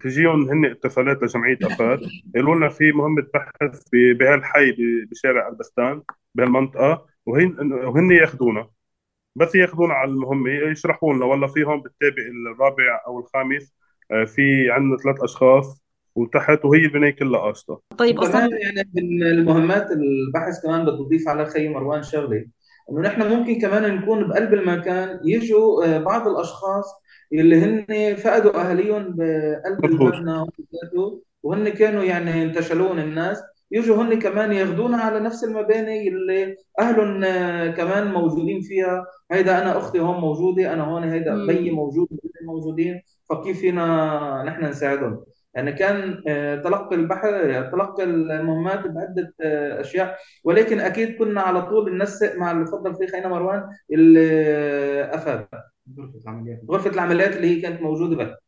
تجيهم 0.00 0.48
هن 0.50 0.64
اتصالات 0.64 1.22
لجمعية 1.22 1.58
أفات. 1.62 2.00
يقولوا 2.34 2.54
لنا 2.56 2.68
في 2.68 2.92
مهمة 2.92 3.26
بحث 3.34 3.82
ب- 3.92 4.18
بهالحي 4.18 4.72
ب- 4.72 5.08
بشارع 5.10 5.48
البستان 5.48 6.02
بهالمنطقة 6.34 7.06
وهن 7.26 7.72
وهن 7.72 8.10
ياخذونا 8.10 8.68
بس 9.36 9.54
ياخذونا 9.54 9.94
على 9.94 10.10
المهمة 10.10 10.50
يشرحوا 10.50 11.14
لنا 11.14 11.24
والله 11.24 11.46
في 11.46 11.64
هون 11.64 11.80
بالتابع 11.82 12.22
الرابع 12.52 13.00
أو 13.06 13.18
الخامس 13.20 13.74
آه، 14.10 14.24
في 14.24 14.70
عندنا 14.70 14.96
ثلاث 14.96 15.22
أشخاص 15.22 15.82
وتحت 16.14 16.64
وهي 16.64 16.80
البناية 16.80 17.10
كلها 17.10 17.40
قاشطة. 17.40 17.80
طيب 17.98 18.18
أصلا 18.20 18.40
يعني 18.40 18.90
من 18.94 19.22
المهمات 19.22 19.86
البحث 19.90 20.62
كمان 20.62 20.82
بدي 20.82 20.90
اضيف 21.02 21.28
على 21.28 21.46
خي 21.46 21.68
مروان 21.68 22.02
شغله 22.02 22.46
إنه 22.90 23.00
نحن 23.00 23.22
ممكن 23.22 23.60
كمان 23.60 23.94
نكون 23.96 24.28
بقلب 24.28 24.54
المكان 24.54 25.20
يجوا 25.24 25.84
آه، 25.84 25.98
بعض 25.98 26.28
الأشخاص 26.28 26.84
اللي 27.32 27.56
هن 27.60 28.16
فقدوا 28.16 28.60
أهاليهم 28.60 29.16
بقلب 29.16 29.84
المبنى 29.84 30.46
وهن 31.42 31.68
كانوا 31.68 32.02
يعني 32.04 32.42
انتشلون 32.42 32.98
الناس. 32.98 33.42
يجوا 33.70 34.02
هن 34.02 34.18
كمان 34.18 34.52
ياخذونا 34.52 34.96
على 34.96 35.20
نفس 35.20 35.44
المباني 35.44 36.08
اللي 36.08 36.56
أهلهم 36.80 37.24
آه، 37.24 37.68
كمان 37.70 38.12
موجودين 38.12 38.60
فيها. 38.60 39.06
هيدا 39.30 39.62
أنا 39.62 39.78
أختي 39.78 40.00
هون 40.00 40.20
موجودة 40.20 40.72
أنا 40.72 40.84
هون 40.84 41.04
هيدا 41.04 41.46
بيي. 41.46 41.70
موجود 41.70 42.08
موجودين 42.46 43.02
فكيف 43.30 43.60
فينا 43.60 44.42
نحن 44.46 44.64
نساعدهم؟ 44.64 45.24
يعني 45.58 45.72
كان 45.72 46.22
آه، 46.28 46.56
تلقي 46.56 46.96
البحث 46.96 47.30
تلقي 47.72 48.04
المهمات 48.04 48.78
بعدة 48.86 49.34
آه، 49.40 49.80
أشياء. 49.80 50.16
ولكن 50.44 50.80
أكيد 50.80 51.16
كنا 51.18 51.40
على 51.40 51.62
طول 51.62 51.96
ننسق 51.98 52.36
مع 52.36 52.50
اللي 52.50 52.64
تفضل 52.64 52.94
فيه 52.94 53.06
خينا 53.06 53.28
مروان 53.28 53.62
اللي 53.92 54.20
أفاد. 55.14 55.46
غرفة 55.98 56.20
العمليات. 56.24 56.60
غرفة 56.70 56.90
العمليات 56.90 57.36
اللي 57.36 57.56
هي 57.56 57.60
كانت 57.60 57.82
موجودة 57.82 58.16
بقى 58.16 58.42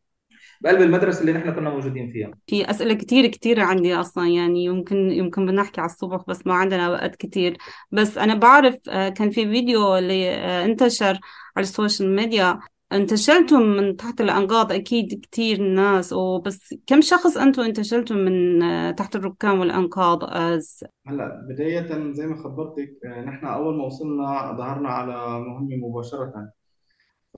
بقلب 0.61 0.81
المدرسة 0.83 1.21
اللي 1.21 1.33
نحن 1.33 1.51
كنا 1.53 1.71
موجودين 1.71 2.13
فيها. 2.13 2.31
في 2.47 2.71
أسئلة 2.71 2.95
كتير 2.95 3.27
كتير 3.27 3.61
عندي 3.61 3.95
أصلا 3.95 4.29
يعني 4.29 4.65
يمكن 4.65 5.11
يمكن 5.11 5.47
بنحكي 5.47 5.81
على 5.81 5.91
الصبح 5.91 6.25
بس 6.29 6.47
ما 6.47 6.55
عندنا 6.55 6.89
وقت 6.91 7.17
كتير. 7.17 7.57
بس 7.93 8.19
أنا 8.19 8.35
بعرف 8.35 8.77
آه، 8.89 9.09
كان 9.09 9.31
في 9.31 9.47
فيديو 9.47 9.97
اللي 9.99 10.31
آه، 10.35 10.65
انتشر 10.65 11.19
على 11.57 11.65
السوشيال 11.65 12.17
ميديا. 12.17 12.59
انتشلتم 12.93 13.63
من 13.63 13.97
تحت 13.97 14.21
الأنقاض 14.21 14.73
أكيد 14.73 15.21
كتير 15.23 15.63
ناس 15.63 16.13
وبس 16.13 16.75
كم 16.87 17.01
شخص 17.01 17.37
أنتم 17.37 17.63
انتشلتم 17.63 18.17
من 18.17 18.63
آه، 18.63 18.91
تحت 18.91 19.17
الركام 19.17 19.61
والأنقاض؟ 19.61 20.19
أز. 20.25 20.85
هلأ 21.07 21.47
بداية 21.51 22.13
زي 22.13 22.27
ما 22.27 22.43
خبرتك 22.43 22.91
آه، 23.07 23.21
نحن 23.25 23.47
أول 23.47 23.77
ما 23.79 23.85
وصلنا 23.85 24.57
ظهرنا 24.59 24.89
على 24.89 25.41
مهمة 25.41 25.77
مباشرة. 25.89 26.51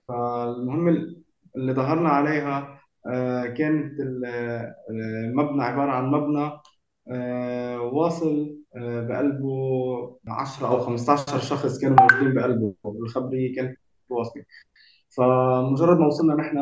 فالمهمة 0.07 0.91
اللي 1.55 1.73
ظهرنا 1.73 2.09
عليها 2.09 2.79
آه، 3.07 3.45
كانت 3.45 3.99
ال- 3.99 4.25
المبنى 4.89 5.63
عبارة 5.63 5.91
عن 5.91 6.11
مبنى 6.11 6.51
واصل 7.91 8.57
بقلبه 8.75 9.49
10 10.27 10.67
أو 10.67 10.79
15 10.79 11.39
شخص 11.39 11.79
كانوا 11.79 11.97
موجودين 12.01 12.33
بقلبه 12.33 12.73
والخبرية 12.83 13.55
كانت 13.55 13.77
واصلة 14.09 14.43
فمجرد 15.17 15.97
ما 15.99 16.07
وصلنا 16.07 16.35
نحن 16.35 16.57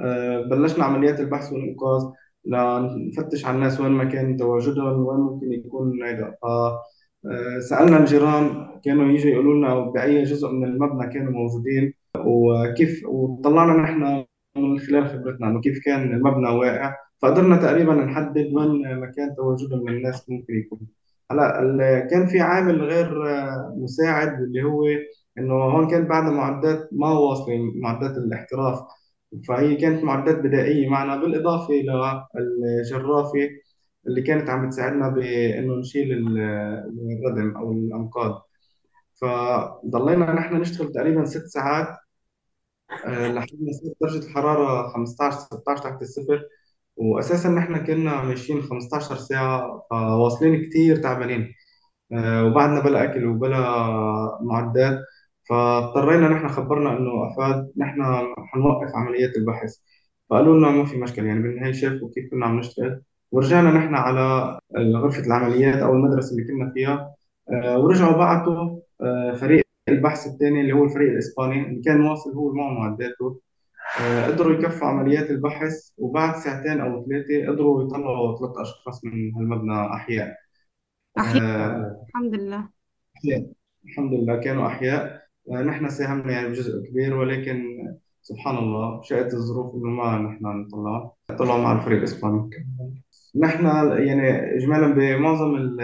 آه، 0.00 0.40
بلشنا 0.50 0.84
عمليات 0.84 1.20
البحث 1.20 1.52
والإنقاذ 1.52 2.02
لنفتش 2.44 3.44
على 3.44 3.56
الناس 3.56 3.80
وين 3.80 3.92
مكان 3.92 4.36
تواجدهم 4.36 5.06
وين 5.06 5.20
ممكن 5.20 5.52
يكون 5.52 5.92
ف 6.42 6.46
آه، 7.26 7.58
سألنا 7.60 7.98
الجيران 7.98 8.68
كانوا 8.84 9.12
يجوا 9.12 9.30
يقولوا 9.30 9.54
لنا 9.54 9.80
بأي 9.80 10.22
جزء 10.24 10.48
من 10.50 10.64
المبنى 10.64 11.12
كانوا 11.12 11.32
موجودين 11.32 11.94
وكيف 12.18 13.06
وطلعنا 13.06 13.82
نحن 13.82 14.24
من 14.56 14.78
خلال 14.78 15.08
خبرتنا 15.08 15.48
إنه 15.48 15.60
كيف 15.60 15.78
كان 15.84 16.02
المبنى 16.02 16.48
واقع. 16.48 16.94
فقدرنا 17.22 17.56
تقريبا 17.56 17.94
نحدد 17.94 18.52
وين 18.54 19.00
مكان 19.00 19.34
تواجدهم 19.36 19.84
من 19.84 19.92
الناس 19.94 20.30
ممكن 20.30 20.54
يكون. 20.58 20.80
هلا 21.30 22.08
كان 22.10 22.26
في 22.26 22.40
عامل 22.40 22.82
غير 22.82 23.28
آه، 23.30 23.74
مساعد 23.76 24.28
اللي 24.42 24.62
هو 24.62 24.84
إنه 25.38 25.54
هون 25.54 25.90
كانت 25.90 26.08
بعد 26.10 26.24
معدات 26.32 26.88
ما 26.92 27.10
واصله 27.18 27.72
معدات 27.82 28.16
الاحتراف. 28.18 28.80
فهي 29.48 29.76
كانت 29.76 30.04
معدات 30.04 30.38
بدائية 30.38 30.88
معنا 30.88 31.16
بالإضافة 31.16 31.74
للجرافه 31.74 33.48
اللي 34.06 34.22
كانت 34.22 34.50
عم 34.50 34.66
بتساعدنا 34.66 35.08
بانه 35.08 35.74
نشيل 35.76 36.12
ال- 36.12 36.38
الردم 37.26 37.56
أو 37.56 37.72
الأنقاض. 37.72 38.42
فضلينا 39.22 40.32
نحن 40.34 40.56
نشتغل 40.60 40.92
تقريبا 40.92 41.24
ست 41.24 41.46
ساعات 41.46 41.88
آه، 43.06 43.28
لحد 43.28 43.48
ما 43.60 43.72
صارت 43.72 43.96
درجة 44.00 44.26
الحرارة 44.26 44.88
15 44.88 45.38
16 45.38 45.82
تحت 45.82 46.02
الصفر. 46.02 46.42
وأساسا 46.98 47.48
نحن 47.48 47.84
كنا 47.86 48.22
ماشيين 48.22 48.62
15 48.62 49.16
ساعة 49.16 49.86
فواصلين 49.90 50.66
كتير 50.68 50.96
تعبانين. 50.96 51.54
آه، 52.12 52.44
وبعدنا 52.46 52.80
بلا 52.80 53.04
أكل 53.04 53.26
وبلا 53.26 53.58
معدات. 54.42 54.98
فاضطرينا 55.48 56.28
نحن 56.28 56.48
خبرنا 56.48 56.98
إنه 56.98 57.10
أفاد 57.32 57.72
نحن 57.76 58.02
حنوقف 58.38 58.96
عمليات 58.96 59.36
البحث. 59.36 59.74
فقالوا 60.30 60.56
لنا 60.58 60.70
ما 60.70 60.84
في 60.84 60.96
مشكلة 60.98 61.26
يعني 61.26 61.42
بالنهاية 61.42 61.72
شافوا 61.72 62.10
كيف 62.14 62.30
كنا 62.30 62.46
عم 62.46 62.58
نشتغل. 62.58 63.02
ورجعنا 63.32 63.70
نحن 63.72 63.94
على 63.94 64.58
غرفة 64.78 65.26
العمليات 65.26 65.76
أو 65.76 65.92
المدرسة 65.94 66.32
اللي 66.36 66.44
كنا 66.48 66.72
فيها. 66.74 67.14
آه، 67.52 67.78
ورجعوا 67.78 68.16
بعتوا 68.18 68.80
آه، 69.02 69.34
فريق 69.34 69.64
البحث 69.88 70.26
الثاني 70.26 70.60
اللي 70.60 70.72
هو 70.72 70.84
الفريق 70.84 71.10
الإسباني. 71.12 71.66
اللي 71.68 71.82
كان 71.82 72.00
واصل 72.00 72.32
هو 72.34 72.52
معه 72.54 72.70
معداته. 72.70 73.40
قدروا 73.96 74.52
يكفوا 74.52 74.88
عمليات 74.88 75.30
البحث 75.30 75.72
وبعد 75.98 76.36
ساعتين 76.36 76.80
أو 76.80 77.06
ثلاثة 77.06 77.52
قدروا 77.52 77.84
يطلعوا 77.84 78.38
ثلاث 78.38 78.58
أشخاص 78.58 79.04
من 79.04 79.34
هالمبنى 79.34 79.94
أحياء. 79.94 80.36
أحياء؟ 81.18 81.42
آه، 81.42 82.04
الحمد 82.08 82.34
لله. 82.34 82.68
أحياء. 83.16 83.46
الحمد 83.84 84.12
لله 84.12 84.36
كانوا 84.36 84.66
أحياء. 84.66 85.22
آه، 85.50 85.62
نحن 85.62 85.88
ساهمنا 85.88 86.32
يعني 86.32 86.48
بجزء 86.48 86.88
كبير 86.88 87.16
ولكن 87.16 87.64
سبحان 88.22 88.56
الله 88.58 89.02
شاءت 89.02 89.34
الظروف 89.34 89.74
إنه 89.74 89.90
ما 89.90 90.18
نحن 90.18 90.46
نطلع. 90.46 91.12
طلعوا 91.38 91.62
مع 91.62 91.72
الفريق 91.72 91.98
الإسباني. 91.98 92.50
نحن 93.36 93.66
يعني 93.98 94.56
إجمالا 94.56 94.94
بمعظم 94.94 95.78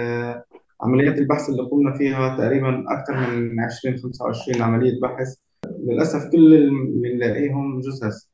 عمليات 0.82 1.18
البحث 1.18 1.48
اللي 1.48 1.62
قمنا 1.62 1.98
فيها 1.98 2.36
تقريبا 2.36 2.84
أكثر 2.88 3.30
من 3.30 3.60
20 3.60 3.98
25 3.98 4.62
عملية 4.62 5.00
بحث. 5.00 5.36
للأسف 5.84 6.30
كل 6.32 6.54
اللي 6.54 6.70
بنلاقيهم 7.02 7.80
جثث 7.80 8.24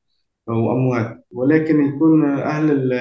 أو 0.48 0.72
أموات. 0.72 1.24
ولكن 1.32 1.84
يكون 1.84 2.24
أهل 2.30 2.92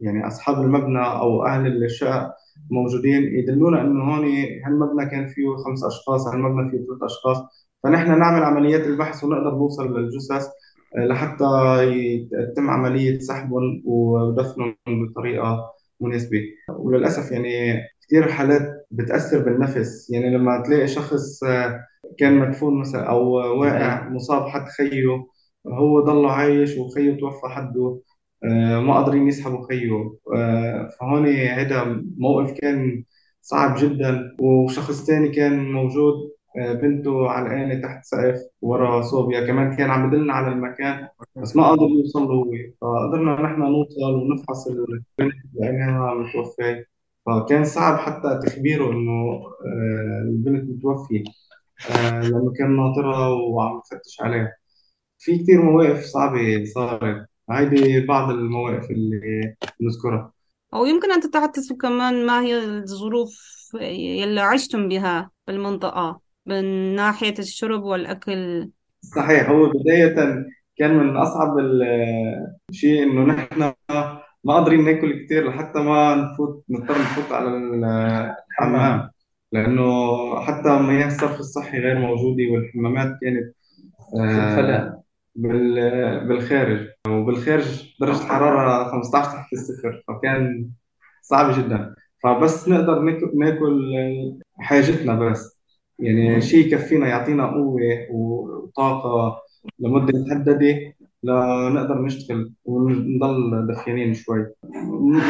يعني 0.00 0.26
أصحاب 0.26 0.62
المبنى 0.62 0.98
أو 0.98 1.46
أهل 1.46 1.84
الشقق 1.84 2.34
موجودين 2.70 3.22
يدلونا 3.22 3.80
إنه 3.80 4.04
هون 4.04 4.24
هالمبنى 4.66 5.10
كان 5.10 5.26
فيه 5.28 5.56
خمس 5.66 5.84
أشخاص 5.84 6.26
هالمبنى 6.26 6.70
فيه 6.70 6.78
ثلاث 6.78 7.02
أشخاص. 7.02 7.36
فنحن 7.82 8.18
نعمل 8.18 8.42
عمليات 8.42 8.86
البحث 8.86 9.24
ونقدر 9.24 9.54
نوصل 9.54 9.98
للجثث 9.98 10.46
آه، 10.96 11.06
لحتى 11.06 11.44
يتم 12.32 12.70
عملية 12.70 13.18
سحبهم 13.18 13.82
ودفنهم 13.84 14.76
بطريقة 14.86 15.72
مناسبة. 16.00 16.42
وللأسف 16.68 17.32
يعني 17.32 17.80
كثير 18.12 18.28
حالات 18.32 18.86
بتأثر 18.90 19.38
بالنفس. 19.44 20.10
يعني 20.10 20.30
لما 20.36 20.62
تلاقي 20.62 20.88
شخص 20.88 21.44
آه، 21.44 21.84
كان 22.18 22.38
مدفون 22.38 22.80
مثلا 22.80 23.10
أو 23.10 23.32
واقع 23.60 24.08
مصاب 24.08 24.48
حد 24.48 24.68
خيه 24.68 25.26
هو 25.66 26.00
ضل 26.00 26.26
عايش 26.26 26.76
وخيه 26.78 27.18
توفى 27.20 27.46
حده 27.48 28.00
آه، 28.44 28.80
ما 28.80 28.94
قادرين 28.94 29.28
يسحبوا 29.28 29.66
خيه. 29.68 29.90
آه، 30.34 30.88
فهون 31.00 31.26
هذا 31.28 32.02
موقف 32.18 32.52
كان 32.60 33.04
صعب 33.42 33.74
جدا. 33.78 34.36
وشخص 34.40 35.06
تاني 35.06 35.28
كان 35.28 35.72
موجود 35.72 36.14
بنته 36.56 37.28
علقانة 37.30 37.82
تحت 37.82 38.04
سقف 38.04 38.40
ورا 38.62 39.02
صوبيا 39.02 39.46
كمان 39.46 39.76
كان 39.76 39.90
عم 39.90 40.10
بدلنا 40.10 40.32
على 40.32 40.48
المكان 40.48 41.08
بس 41.36 41.56
ما 41.56 41.70
قدر 41.70 41.82
يوصل 41.82 42.22
له 42.22 42.34
هو 42.34 42.52
فقدرنا 42.80 43.42
نحن 43.42 43.60
نوصل 43.60 44.14
ونفحص 44.14 44.66
البنت 44.68 45.34
لأنها 45.54 46.14
متوفية 46.14 46.91
فكان 47.26 47.64
صعب 47.64 47.98
حتى 47.98 48.40
تخبيره 48.46 48.90
إنه 48.92 49.12
آه، 49.66 50.22
البنت 50.22 50.70
متوفية. 50.70 51.24
آه، 51.90 52.20
لأنه 52.20 52.52
كان 52.58 52.76
ناطرها 52.76 53.28
وعم 53.28 53.80
يفتش 53.92 54.20
عليها. 54.20 54.52
في 55.18 55.38
كتير 55.38 55.62
مواقف 55.62 56.04
صعبة 56.04 56.64
صارت. 56.74 57.26
هيدي 57.50 58.06
بعض 58.06 58.30
المواقف 58.30 58.90
اللي 58.90 59.54
نذكرها. 59.80 60.32
أو 60.74 60.86
يمكن 60.86 61.12
أن 61.12 61.20
تتحدثوا 61.20 61.76
كمان 61.76 62.26
ما 62.26 62.42
هي 62.42 62.58
الظروف 62.58 63.30
يلي 63.80 64.40
عشتم 64.40 64.88
بها 64.88 65.30
بالمنطقة 65.46 66.20
من 66.46 66.64
ناحية 66.96 67.34
الشرب 67.38 67.82
والأكل؟ 67.82 68.70
صحيح 69.16 69.50
هو 69.50 69.70
بداية 69.70 70.14
كان 70.76 70.94
من 70.96 71.16
أصعب 71.16 71.58
الشيء 72.70 73.02
إنه 73.02 73.24
نحن 73.24 73.72
ما 74.44 74.54
قادرين 74.54 74.84
ناكل 74.84 75.24
كتير 75.24 75.48
لحتى 75.48 75.78
ما 75.78 76.14
نفوت 76.14 76.64
نضطر 76.70 76.94
نفوت 76.98 77.32
على 77.32 77.48
الحمام. 78.50 79.10
لأنه 79.52 79.84
حتى 80.40 80.78
مياه 80.78 81.06
الصرف 81.06 81.40
الصحي 81.40 81.78
غير 81.78 81.98
موجودة 81.98 82.42
والحمامات 82.52 83.18
كانت 83.22 83.54
آه، 84.20 85.02
بال- 85.34 86.28
بالخارج. 86.28 86.86
وبالخارج 87.08 87.94
درجة 88.00 88.22
الحرارة 88.22 88.90
15 88.90 89.30
تحت 89.30 89.52
الصفر 89.52 90.02
فكان 90.08 90.68
صعب 91.22 91.58
جدا. 91.58 91.94
فبس 92.22 92.68
نقدر 92.68 92.98
ناكل 93.34 93.92
حاجتنا 94.58 95.14
بس. 95.14 95.58
يعني 95.98 96.40
شيء 96.40 96.66
يكفينا 96.66 97.08
يعطينا 97.08 97.46
قوة 97.46 97.80
وطاقة 98.10 99.38
لمدة 99.78 100.12
محددة 101.24 101.68
لنقدر 101.68 102.02
نشتغل 102.02 102.52
ونضل 102.64 103.66
دفيانين 103.66 104.14
شوي. 104.14 104.46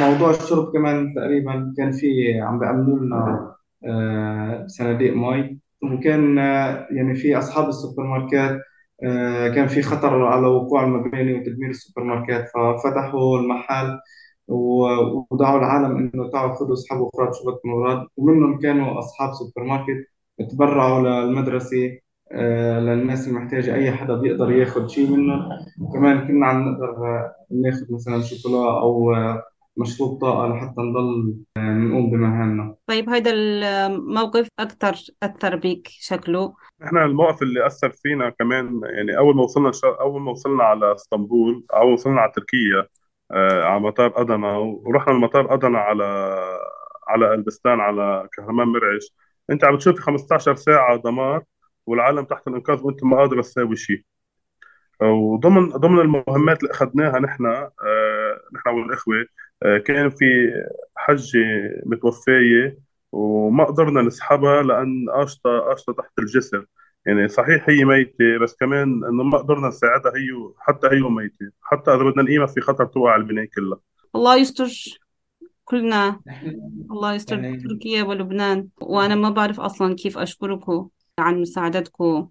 موضوع 0.00 0.30
الشرب 0.30 0.72
كمان 0.72 1.14
تقريبا 1.16 1.75
كان 1.76 1.92
في 1.92 2.40
عم 2.40 2.58
بيعملوا 2.58 2.99
لنا 2.99 3.54
آه، 3.84 4.66
صناديق 4.66 5.14
مي. 5.16 5.58
وكان 5.82 6.38
آه، 6.38 6.87
يعني 6.90 7.14
في 7.14 7.38
أصحاب 7.38 7.68
السوبر 7.68 8.02
ماركت 8.04 8.61
آه، 9.04 9.49
كان 9.49 9.66
في 9.68 9.82
خطر 9.82 10.25
على 10.25 10.46
وقوع 10.46 10.84
المباني 10.84 11.34
وتدمير 11.34 11.70
السوبر 11.70 12.06
ماركت 12.06 12.49
ففتحوا 12.54 13.38
المحل 13.38 13.99
ودعوا 14.49 15.58
العالم 15.58 15.96
إنه 16.14 16.30
تعالوا 16.30 16.54
خذوا 16.54 16.72
اسحبوا 16.75 17.08
اخراج 17.14 17.34
شبكة 17.34 17.61
الاوراد 17.64 18.06
ومنهم 18.16 18.58
كانوا 18.58 18.99
أصحاب 18.99 19.32
سوبر 19.34 19.66
ماركت 19.68 20.06
تبرعوا 20.50 21.00
للمدرسة. 21.25 21.99
آه، 22.35 22.81
للناس 22.81 23.29
المحتاجة 23.29 23.75
أي 23.75 23.93
حدا 23.93 24.15
بيقدر 24.15 24.51
ياخذ 24.51 24.87
شيء 24.89 25.11
منهم 25.11 25.49
كمان 25.93 26.29
كنا 26.29 26.47
عم 26.47 26.69
نقدر 26.69 26.91
آه، 26.91 27.35
ناخذ 27.51 27.95
مثلا 27.95 28.23
شوكولا 28.23 28.81
أو 28.81 29.15
آه، 29.15 29.43
مشروب 29.77 30.21
طاقة 30.21 30.49
لحتى 30.49 30.81
نضل 30.81 31.37
نقوم 31.59 32.11
بمهامنا. 32.11 32.75
طيب 32.87 33.11
هيدا 33.11 33.31
الموقف 33.35 34.49
أكثر 34.59 34.95
أثر 35.23 35.57
بيك 35.57 35.89
شكله؟ 35.91 36.55
إحنا 36.85 37.05
الموقف 37.05 37.43
اللي 37.43 37.67
أثر 37.67 37.91
فينا 37.91 38.31
كمان 38.31 38.81
يعني 38.85 39.19
أول 39.19 39.37
ما 39.37 39.43
وصلنا 39.43 39.73
شا... 39.73 39.97
أول 40.01 40.21
ما 40.21 40.31
وصلنا 40.31 40.65
على 40.65 40.95
إسطنبول 40.95 41.65
ما 41.73 41.83
وصلنا 41.83 42.21
على 42.21 42.33
تركيا 42.37 42.87
آه 43.33 43.62
على 43.62 43.81
مطار 43.81 44.21
ادنا 44.21 44.57
ورحنا 44.59 45.12
من 45.12 45.21
مطار 45.21 45.55
ادنا 45.55 45.79
على 45.79 46.05
على 47.09 47.35
ألبستان 47.35 47.81
على 47.81 48.29
كهرمان 48.37 48.69
مرعش 48.69 49.15
أنت 49.51 49.65
عم 49.65 49.79
تشوف 49.79 50.01
15 50.01 50.55
ساعة 50.55 50.97
دمار 50.97 51.45
والعالم 51.87 52.25
تحت 52.25 52.49
الإنقاذ 52.49 52.81
وأنت 52.83 53.05
ما 53.05 53.16
قادر 53.16 53.42
تساوي 53.42 53.77
شيء. 53.77 54.03
وضمن 55.03 55.68
ضمن 55.68 56.01
المهمات 56.01 56.62
اللي 56.62 56.71
أخذناها 56.71 57.18
نحن 57.18 57.47
آه 57.47 57.71
نحن 58.55 58.68
والإخوة 58.68 59.27
آه 59.62 59.79
كان 59.79 60.11
في 60.11 60.25
حجه 60.97 61.38
متوفية 61.87 62.79
وما 63.12 63.64
قدرنا 63.64 64.03
نسحبها 64.03 64.62
لأن 64.62 65.07
قاشطه 65.11 65.59
قاشطة 65.59 65.92
تحت 65.92 66.18
الجسر. 66.18 66.66
يعني 67.07 67.29
صحيح 67.29 67.68
هي 67.68 67.85
ميتة 67.85 68.38
بس 68.42 68.57
كمان 68.57 69.05
إنه 69.05 69.23
ما 69.23 69.38
قدرنا 69.38 69.68
نساعدها 69.68 70.12
هي 70.12 70.53
حتى 70.59 70.87
هي 70.87 71.01
ميته 71.01 71.51
حتى 71.62 71.90
إذا 71.90 72.03
بدنا 72.03 72.23
نقيمها 72.23 72.47
في 72.47 72.61
خطر 72.61 72.85
توقع 72.85 73.16
البناية 73.16 73.49
كلها. 73.57 73.79
الله 74.14 74.37
يستر 74.37 74.68
كلنا. 75.64 76.21
الله 76.92 77.14
يستر 77.14 77.59
تركيا 77.68 78.03
ولبنان. 78.03 78.68
وأنا 78.81 79.14
ما 79.14 79.31
بعرف 79.31 79.61
أصلا 79.61 79.95
كيف 79.95 80.18
أشكركم. 80.18 80.88
عن 81.18 81.40
مساعدتكم 81.40 82.29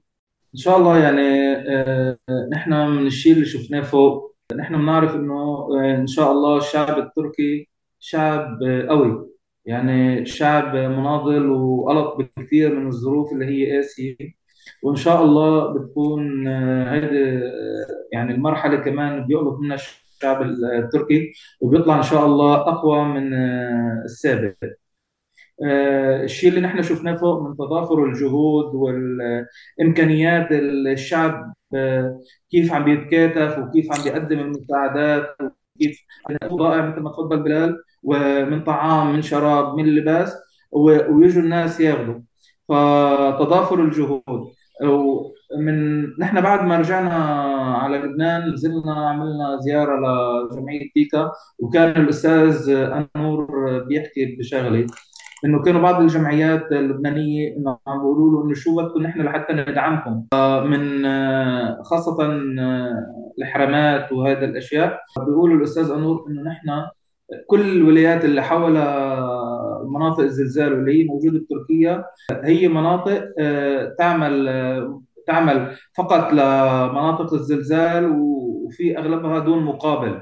إن 0.53 0.59
شاء 0.59 0.77
الله 0.77 0.97
يعني 0.97 1.21
آه، 1.53 2.17
نحن 2.51 2.73
من 2.73 3.07
الشيء 3.07 3.33
اللي 3.33 3.45
شفناه 3.45 3.81
فوق. 3.81 4.35
نحن 4.55 4.77
بنعرف 4.77 5.15
إنه 5.15 5.33
آه، 5.33 5.95
إن 5.95 6.07
شاء 6.07 6.31
الله 6.31 6.57
الشعب 6.57 6.99
التركي 6.99 7.69
شعب 7.99 8.63
آه، 8.63 8.87
قوي. 8.87 9.27
يعني 9.65 10.25
شعب 10.25 10.75
مناضل 10.75 11.49
وقلق 11.49 12.17
بكثير 12.17 12.75
من 12.79 12.87
الظروف 12.87 13.33
اللي 13.33 13.45
هي 13.45 13.75
قاسية. 13.75 14.15
وإن 14.83 14.95
شاء 14.95 15.23
الله 15.23 15.73
بتكون 15.73 16.47
هيدي 16.87 17.41
يعني 18.13 18.33
المرحلة 18.33 18.75
كمان 18.77 19.27
بيقلق 19.27 19.59
منها 19.59 19.75
الشعب 19.75 20.41
التركي 20.41 21.33
وبيطلع 21.61 21.97
إن 21.97 22.03
شاء 22.03 22.25
الله 22.25 22.55
أقوى 22.55 23.05
من 23.05 23.33
السابق. 24.05 24.53
الشيء 26.23 26.49
اللي 26.49 26.61
نحن 26.61 26.81
شفناه 26.81 27.15
فوق 27.15 27.41
من 27.41 27.55
تضافر 27.57 28.05
الجهود 28.05 28.75
والإمكانيات 28.75 30.47
الشعب 30.51 31.53
آه، 31.75 32.19
كيف 32.51 32.73
عم 32.73 32.83
بيتكاتف 32.85 33.57
وكيف 33.59 33.91
عم 33.91 34.03
بيقدم 34.03 34.39
المساعدات 34.39 35.37
وكيف 35.75 35.99
ضائع 36.53 36.85
مثل 36.85 36.99
ما 37.01 37.11
تفضل 37.11 37.43
بلال 37.43 37.83
ومن 38.03 38.63
طعام 38.63 39.13
من 39.13 39.21
شراب 39.21 39.75
من 39.75 39.85
لباس 39.95 40.35
ويجوا 40.71 41.41
الناس 41.43 41.79
ياخذوا. 41.79 42.19
فتضافر 42.69 43.83
الجهود. 43.83 44.23
ومن 44.83 46.05
نحن 46.19 46.41
بعد 46.41 46.65
ما 46.65 46.77
رجعنا 46.79 47.13
على 47.77 47.97
لبنان 47.97 48.53
نزلنا 48.53 49.09
عملنا 49.09 49.59
زيارة 49.61 49.99
لجمعية 50.51 50.89
تيكا 50.95 51.31
وكان 51.59 52.01
الأستاذ 52.01 52.69
أنور 52.69 53.79
بيحكي 53.87 54.25
بشغلة. 54.39 54.87
إنه 55.45 55.61
كانوا 55.61 55.81
بعض 55.81 56.01
الجمعيات 56.01 56.71
اللبنانية 56.71 57.57
إنه 57.57 57.77
عم 57.87 57.99
بيقولوا 57.99 58.31
له 58.31 58.45
إنه 58.45 58.53
شو 58.53 58.75
بدكم 58.75 59.03
نحن 59.03 59.21
لحتى 59.21 59.53
ندعمكم. 59.53 60.23
آه، 60.33 60.63
من 60.63 61.05
آه، 61.05 61.81
خاصة 61.83 62.23
آه، 62.59 63.33
الحرامات 63.39 64.11
وهذا 64.11 64.45
الأشياء 64.45 64.99
بيقولوا 65.17 65.57
الأستاذ 65.57 65.91
أنور 65.91 66.25
إنه 66.29 66.41
نحن 66.41 66.87
كل 67.47 67.77
الولايات 67.77 68.25
اللي 68.25 68.41
حول 68.41 68.71
مناطق 69.89 70.19
الزلزال 70.19 70.73
واللي 70.73 71.01
هي 71.01 71.07
موجودة 71.07 71.39
بتركيا 71.39 72.03
هي 72.43 72.67
مناطق 72.67 73.23
تعمل 73.97 74.49
تعمل 75.27 75.75
فقط 75.97 76.33
لمناطق 76.33 77.33
الزلزال 77.33 78.11
وفي 78.11 78.97
أغلبها 78.97 79.39
دون 79.39 79.63
مقابل. 79.63 80.19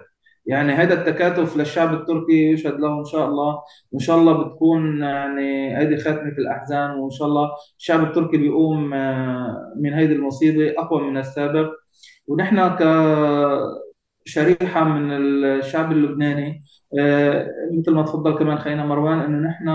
يعني 0.49 0.73
هذا 0.73 0.93
التكاتف 0.93 1.57
للشعب 1.57 1.93
التركي 1.93 2.51
يشهد 2.51 2.79
له 2.79 2.99
إن 2.99 3.05
شاء 3.05 3.25
الله. 3.25 3.61
وإن 3.91 3.99
شاء 3.99 4.17
الله 4.17 4.33
بتكون 4.43 5.01
يعني 5.01 5.75
هذه 5.75 5.95
خاتمه 5.97 6.31
الأحزان 6.39 6.91
وإن 6.91 7.11
شاء 7.11 7.27
الله 7.27 7.49
الشعب 7.79 8.03
التركي 8.03 8.37
بيقوم 8.37 8.93
آه، 8.93 9.73
من 9.77 9.93
هذه 9.93 10.11
المصيبة 10.11 10.73
أقوى 10.77 11.01
من 11.01 11.17
السابق. 11.17 11.69
ونحن 12.27 12.75
كشريحة 14.25 14.83
من 14.83 15.11
الشعب 15.11 15.91
اللبناني 15.91 16.63
آه، 16.99 17.47
مثل 17.79 17.91
ما 17.91 18.03
تفضل 18.03 18.37
كمان 18.37 18.57
خينا 18.59 18.85
مروان 18.85 19.19
إنه 19.19 19.49
نحن 19.49 19.69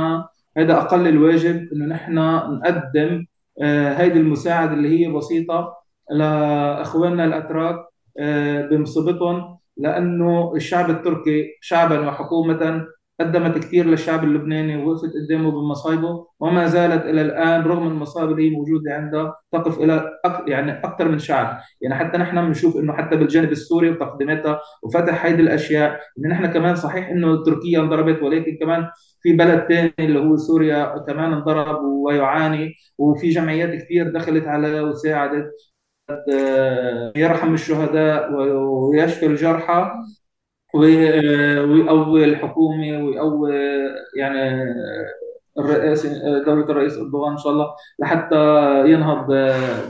هذا 0.57 0.79
أقل 0.79 1.09
الواجب 1.09 1.69
إنه 1.73 1.87
نحن 1.87 2.15
نقدم 2.55 3.27
آه، 3.63 3.93
هذه 3.93 4.13
المساعدة 4.13 4.73
اللي 4.73 5.07
هي 5.07 5.13
بسيطة 5.13 5.77
لإخواننا 6.11 7.25
الأتراك 7.25 7.77
آه، 8.19 8.67
بمصيبتهم. 8.67 9.59
لأنه 9.77 10.53
الشعب 10.57 10.91
التركي 10.91 11.45
شعبا 11.61 12.09
وحكومه 12.09 12.87
قدمت 13.21 13.59
كثير 13.59 13.87
للشعب 13.87 14.25
اللبناني 14.25 14.77
ووقفت 14.85 15.13
قدامه 15.15 15.51
بمصايبه 15.51 16.27
وما 16.41 16.67
زالت 16.67 17.05
إلى 17.07 17.21
الآن 17.23 17.63
رغم 17.63 17.87
المصائب 17.87 18.31
اللي 18.31 18.47
هي 18.47 18.51
موجودة 18.51 18.95
عندها 18.95 19.37
تقف 19.53 19.79
إلى 19.79 20.11
أك 20.25 20.49
يعني 20.49 20.73
أكثر 20.85 21.09
من 21.09 21.19
شعب. 21.19 21.61
يعني 21.81 21.95
حتى 21.95 22.19
نحن 22.19 22.47
بنشوف 22.47 22.77
إنه 22.77 22.93
حتى 22.93 23.17
بالجانب 23.17 23.53
السوري 23.53 23.91
وتقديماتها 23.91 24.61
وفتح 24.83 25.25
هيدي 25.27 25.43
الأشياء. 25.43 26.01
إن 26.19 26.31
نحن 26.31 26.47
كمان 26.47 26.77
صحيح 26.77 27.09
إنه 27.09 27.45
تركيا 27.45 27.81
انضربت 27.81 28.23
ولكن 28.23 28.57
كمان 28.61 28.89
في 29.23 29.33
بلد 29.33 29.67
ثاني 29.69 29.93
اللي 29.99 30.19
هو 30.19 30.37
سوريا 30.37 30.99
كمان 31.07 31.33
انضرب 31.33 31.79
ويعاني 31.85 32.73
وفي 32.99 33.29
جمعيات 33.31 33.83
كثير 33.83 34.11
دخلت 34.13 34.45
على 34.47 34.81
وساعدت. 34.81 35.47
يرحم 37.17 37.55
الشهداء 37.55 38.33
ويشفي 38.33 39.27
الجرحى 39.27 39.90
ويقوي 40.75 42.25
الحكومة 42.25 43.05
ويقوي 43.05 43.55
يعني 44.17 44.73
الرئاسي 45.59 46.09
دولة 46.47 46.64
الرئيس 46.64 46.99
أردوغان 46.99 47.33
إن 47.33 47.38
شاء 47.38 47.53
الله 47.53 47.67
لحتى 47.99 48.37
ينهض 48.90 49.27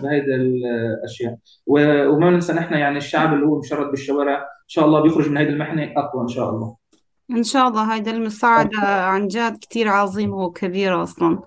بهيدي 0.02 0.34
الأشياء. 0.34 1.36
وما 1.66 2.30
ننسى 2.30 2.52
نحن 2.52 2.74
يعني 2.74 2.98
الشعب 2.98 3.34
اللي 3.34 3.46
هو 3.46 3.58
مشرد 3.58 3.90
بالشوارع. 3.90 4.38
إن 4.38 4.68
شاء 4.68 4.84
الله 4.84 5.00
بيخرج 5.00 5.30
من 5.30 5.36
هيدي 5.36 5.50
المحنة 5.50 5.92
أقوى 5.96 6.22
إن 6.22 6.28
شاء 6.28 6.50
الله. 6.50 6.76
إن 7.30 7.42
شاء 7.42 7.68
الله 7.68 7.94
هيدا 7.94 8.10
المساعدة 8.10 8.78
عن 8.82 9.28
جد 9.28 9.56
كتير 9.60 9.88
عظيمة 9.88 10.36
وكبيرة 10.36 11.02
أصلا. 11.02 11.38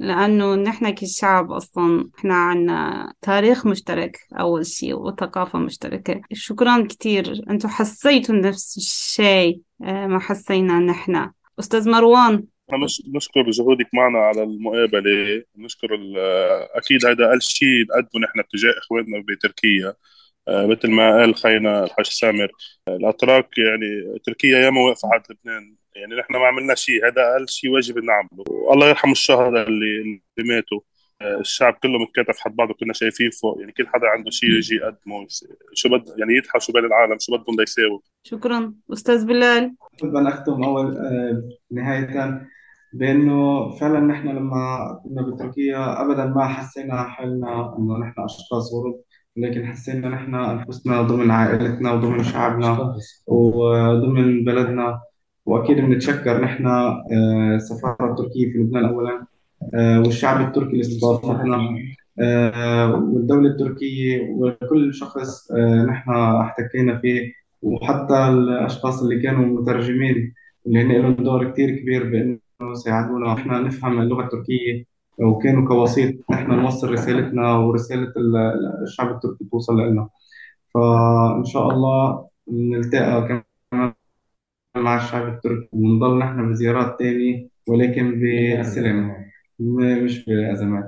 لأنه 0.00 0.54
نحن 0.54 0.90
كشعب 0.90 1.52
أصلا 1.52 2.10
إحنا 2.18 2.34
عنا 2.34 3.12
تاريخ 3.22 3.66
مشترك 3.66 4.18
أول 4.40 4.66
شيء 4.66 4.94
وثقافة 4.94 5.58
مشتركة. 5.58 6.20
شكرا 6.32 6.86
كتير. 6.86 7.40
أنتوا 7.50 7.70
حسيتوا 7.70 8.34
نفس 8.34 8.76
الشيء 8.76 9.60
آه، 9.82 10.06
ما 10.06 10.18
حسينا 10.18 10.78
نحن. 10.78 11.30
أستاذ 11.58 11.90
مروان. 11.90 12.44
نش- 12.72 13.02
نشكر 13.14 13.50
جهودك 13.50 13.86
معنا 13.94 14.18
على 14.18 14.42
المقابلة. 14.42 15.42
نشكر 15.56 15.94
ال- 15.94 16.18
أكيد 16.74 17.06
هذا 17.06 17.24
أقل 17.28 17.42
شيء 17.42 17.84
نقدمه 17.90 18.22
نحن 18.24 18.42
تجاه 18.52 18.74
إخواننا 18.78 19.24
بتركيا. 19.28 19.94
آه، 20.48 20.66
مثل 20.66 20.90
ما 20.90 21.18
قال 21.20 21.34
خينا 21.34 21.84
الحاج 21.84 22.06
سامر. 22.06 22.48
آه، 22.88 22.96
الأتراك 22.96 23.58
يعني 23.58 24.18
تركيا 24.24 24.58
ياما 24.58 24.80
واقفة 24.80 25.08
على 25.12 25.22
لبنان. 25.30 25.74
يعني 25.96 26.14
نحن 26.14 26.32
ما 26.32 26.46
عملنا 26.46 26.74
شيء. 26.74 27.06
هذا 27.06 27.22
أقل 27.22 27.48
شيء 27.48 27.70
واجب 27.70 27.98
نعمله. 27.98 28.44
والله 28.48 28.88
يرحم 28.88 29.10
الشهداء 29.10 29.68
اللي 29.68 30.00
اللي 30.38 30.54
ماتوا. 30.54 30.80
آه، 31.22 31.40
الشعب 31.40 31.74
كله 31.82 31.98
متكاتف 31.98 32.38
حد 32.38 32.56
بعضه 32.56 32.74
كنا 32.74 32.92
شايفين 32.92 33.30
فوق. 33.30 33.60
يعني 33.60 33.72
كل 33.72 33.86
حدا 33.86 34.06
عنده 34.06 34.30
شيء 34.30 34.50
يجي 34.50 34.74
يقدمه. 34.74 35.26
شو 35.72 35.88
بد 35.88 36.04
يعني 36.18 36.36
يضحى 36.36 36.60
شو 36.60 36.72
بال 36.72 36.84
العالم 36.84 37.16
شو 37.20 37.36
بدهم 37.36 37.60
يساووا. 37.60 37.98
شكرا. 38.22 38.74
أستاذ 38.92 39.26
بلال. 39.26 39.74
أحب 40.00 40.16
أن 40.16 40.26
أختم 40.26 40.64
أول 40.64 40.96
آه، 40.96 41.42
نهاية 41.70 42.40
بأنه 42.92 43.70
فعلا 43.70 44.00
نحن 44.00 44.28
لما 44.28 45.00
كنا 45.04 45.22
بتركيا 45.22 46.02
أبدا 46.02 46.24
ما 46.24 46.48
حسينا 46.48 47.02
حالنا 47.02 47.76
إنه 47.78 47.98
نحن 47.98 48.14
أشخاص 48.20 48.74
غرب 48.74 49.00
لكن 49.36 49.66
حسينا 49.66 50.08
نحن 50.08 50.34
أنفسنا 50.34 51.02
ضمن 51.02 51.30
عائلتنا 51.30 51.92
وضمن 51.92 52.24
شعبنا 52.24 52.96
وضمن 53.26 54.44
بلدنا. 54.44 55.00
وأكيد 55.46 55.76
بنتشكر 55.76 56.40
نحن 56.44 56.66
آه، 56.66 57.54
السفارة 57.56 58.10
التركية 58.12 58.52
في 58.52 58.58
لبنان 58.58 58.84
أولا 58.84 59.26
آه، 59.74 60.00
والشعب 60.00 60.40
التركي 60.48 60.70
اللي 60.70 60.80
استضافتنا 60.80 61.68
آه، 62.20 62.94
والدولة 62.94 63.48
التركية 63.50 64.30
وكل 64.30 64.94
شخص 64.94 65.52
آه، 65.52 65.84
نحن 65.84 66.10
احتكينا 66.12 66.98
فيه 66.98 67.32
وحتى 67.62 68.28
الأشخاص 68.28 69.02
اللي 69.02 69.22
كانوا 69.22 69.60
مترجمين 69.60 70.34
اللي 70.66 70.82
هن 70.82 70.92
لهم 70.92 71.12
دور 71.14 71.50
كتير 71.50 71.70
كبير 71.78 72.10
بأنه 72.10 72.38
يساعدونا 72.72 73.34
إحنا 73.34 73.60
نفهم 73.60 74.00
اللغة 74.00 74.24
التركية 74.24 74.84
وكانوا 75.18 75.68
كوسيط 75.68 76.14
نحن 76.30 76.50
نوصل 76.52 76.92
رسالتنا 76.92 77.56
ورسالة 77.56 78.12
ال- 78.16 78.82
الشعب 78.82 79.10
التركي 79.14 79.44
توصل 79.52 79.80
لنا. 79.80 80.08
فإن 80.74 81.44
شاء 81.44 81.70
الله 81.70 82.28
نلتقى 82.52 83.28
كمان 83.28 83.42
مع 84.76 84.96
الشعب 84.96 85.28
التركي 85.28 85.68
ونضل 85.72 86.18
نحن 86.18 86.50
بزيارات 86.50 86.98
تانية 86.98 87.48
ولكن 87.66 88.20
بالسلام 88.20 89.26
مش 89.58 90.24
بأزمات. 90.24 90.84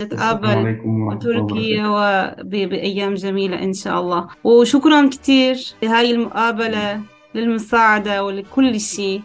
السلام 0.00 0.12
نتقابل 0.12 0.46
عليكم 0.46 1.00
ورحمة 1.00 1.20
الله 1.20 1.40
وبركاته. 1.40 1.54
تركيا 1.54 1.86
وبأيام 1.86 3.14
جميلة 3.14 3.62
إن 3.62 3.72
شاء 3.72 4.00
الله. 4.00 4.28
وشكرا 4.44 5.08
كتير 5.08 5.56
لهاي 5.82 6.10
المقابلة 6.10 7.00
للمساعدة 7.34 8.24
ولكل 8.24 8.80
شيء. 8.80 9.22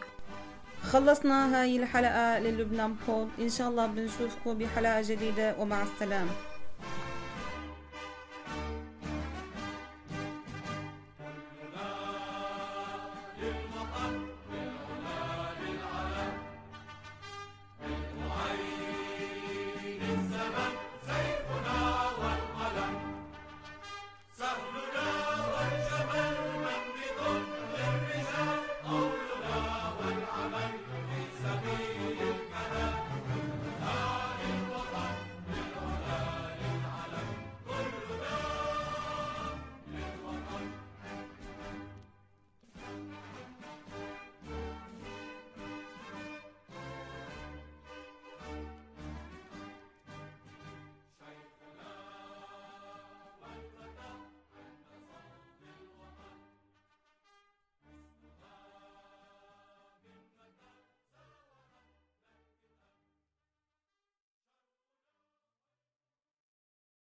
خلصنا 0.82 1.62
هاي 1.62 1.78
الحلقة 1.80 2.40
للبنان 2.40 2.94
بوب 3.08 3.28
إن 3.42 3.50
شاء 3.50 3.70
الله 3.70 3.88
بنشوفكم 3.88 4.54
بحلقة 4.54 5.02
جديدة 5.02 5.56
ومع 5.60 5.84
السلامة. 5.84 6.32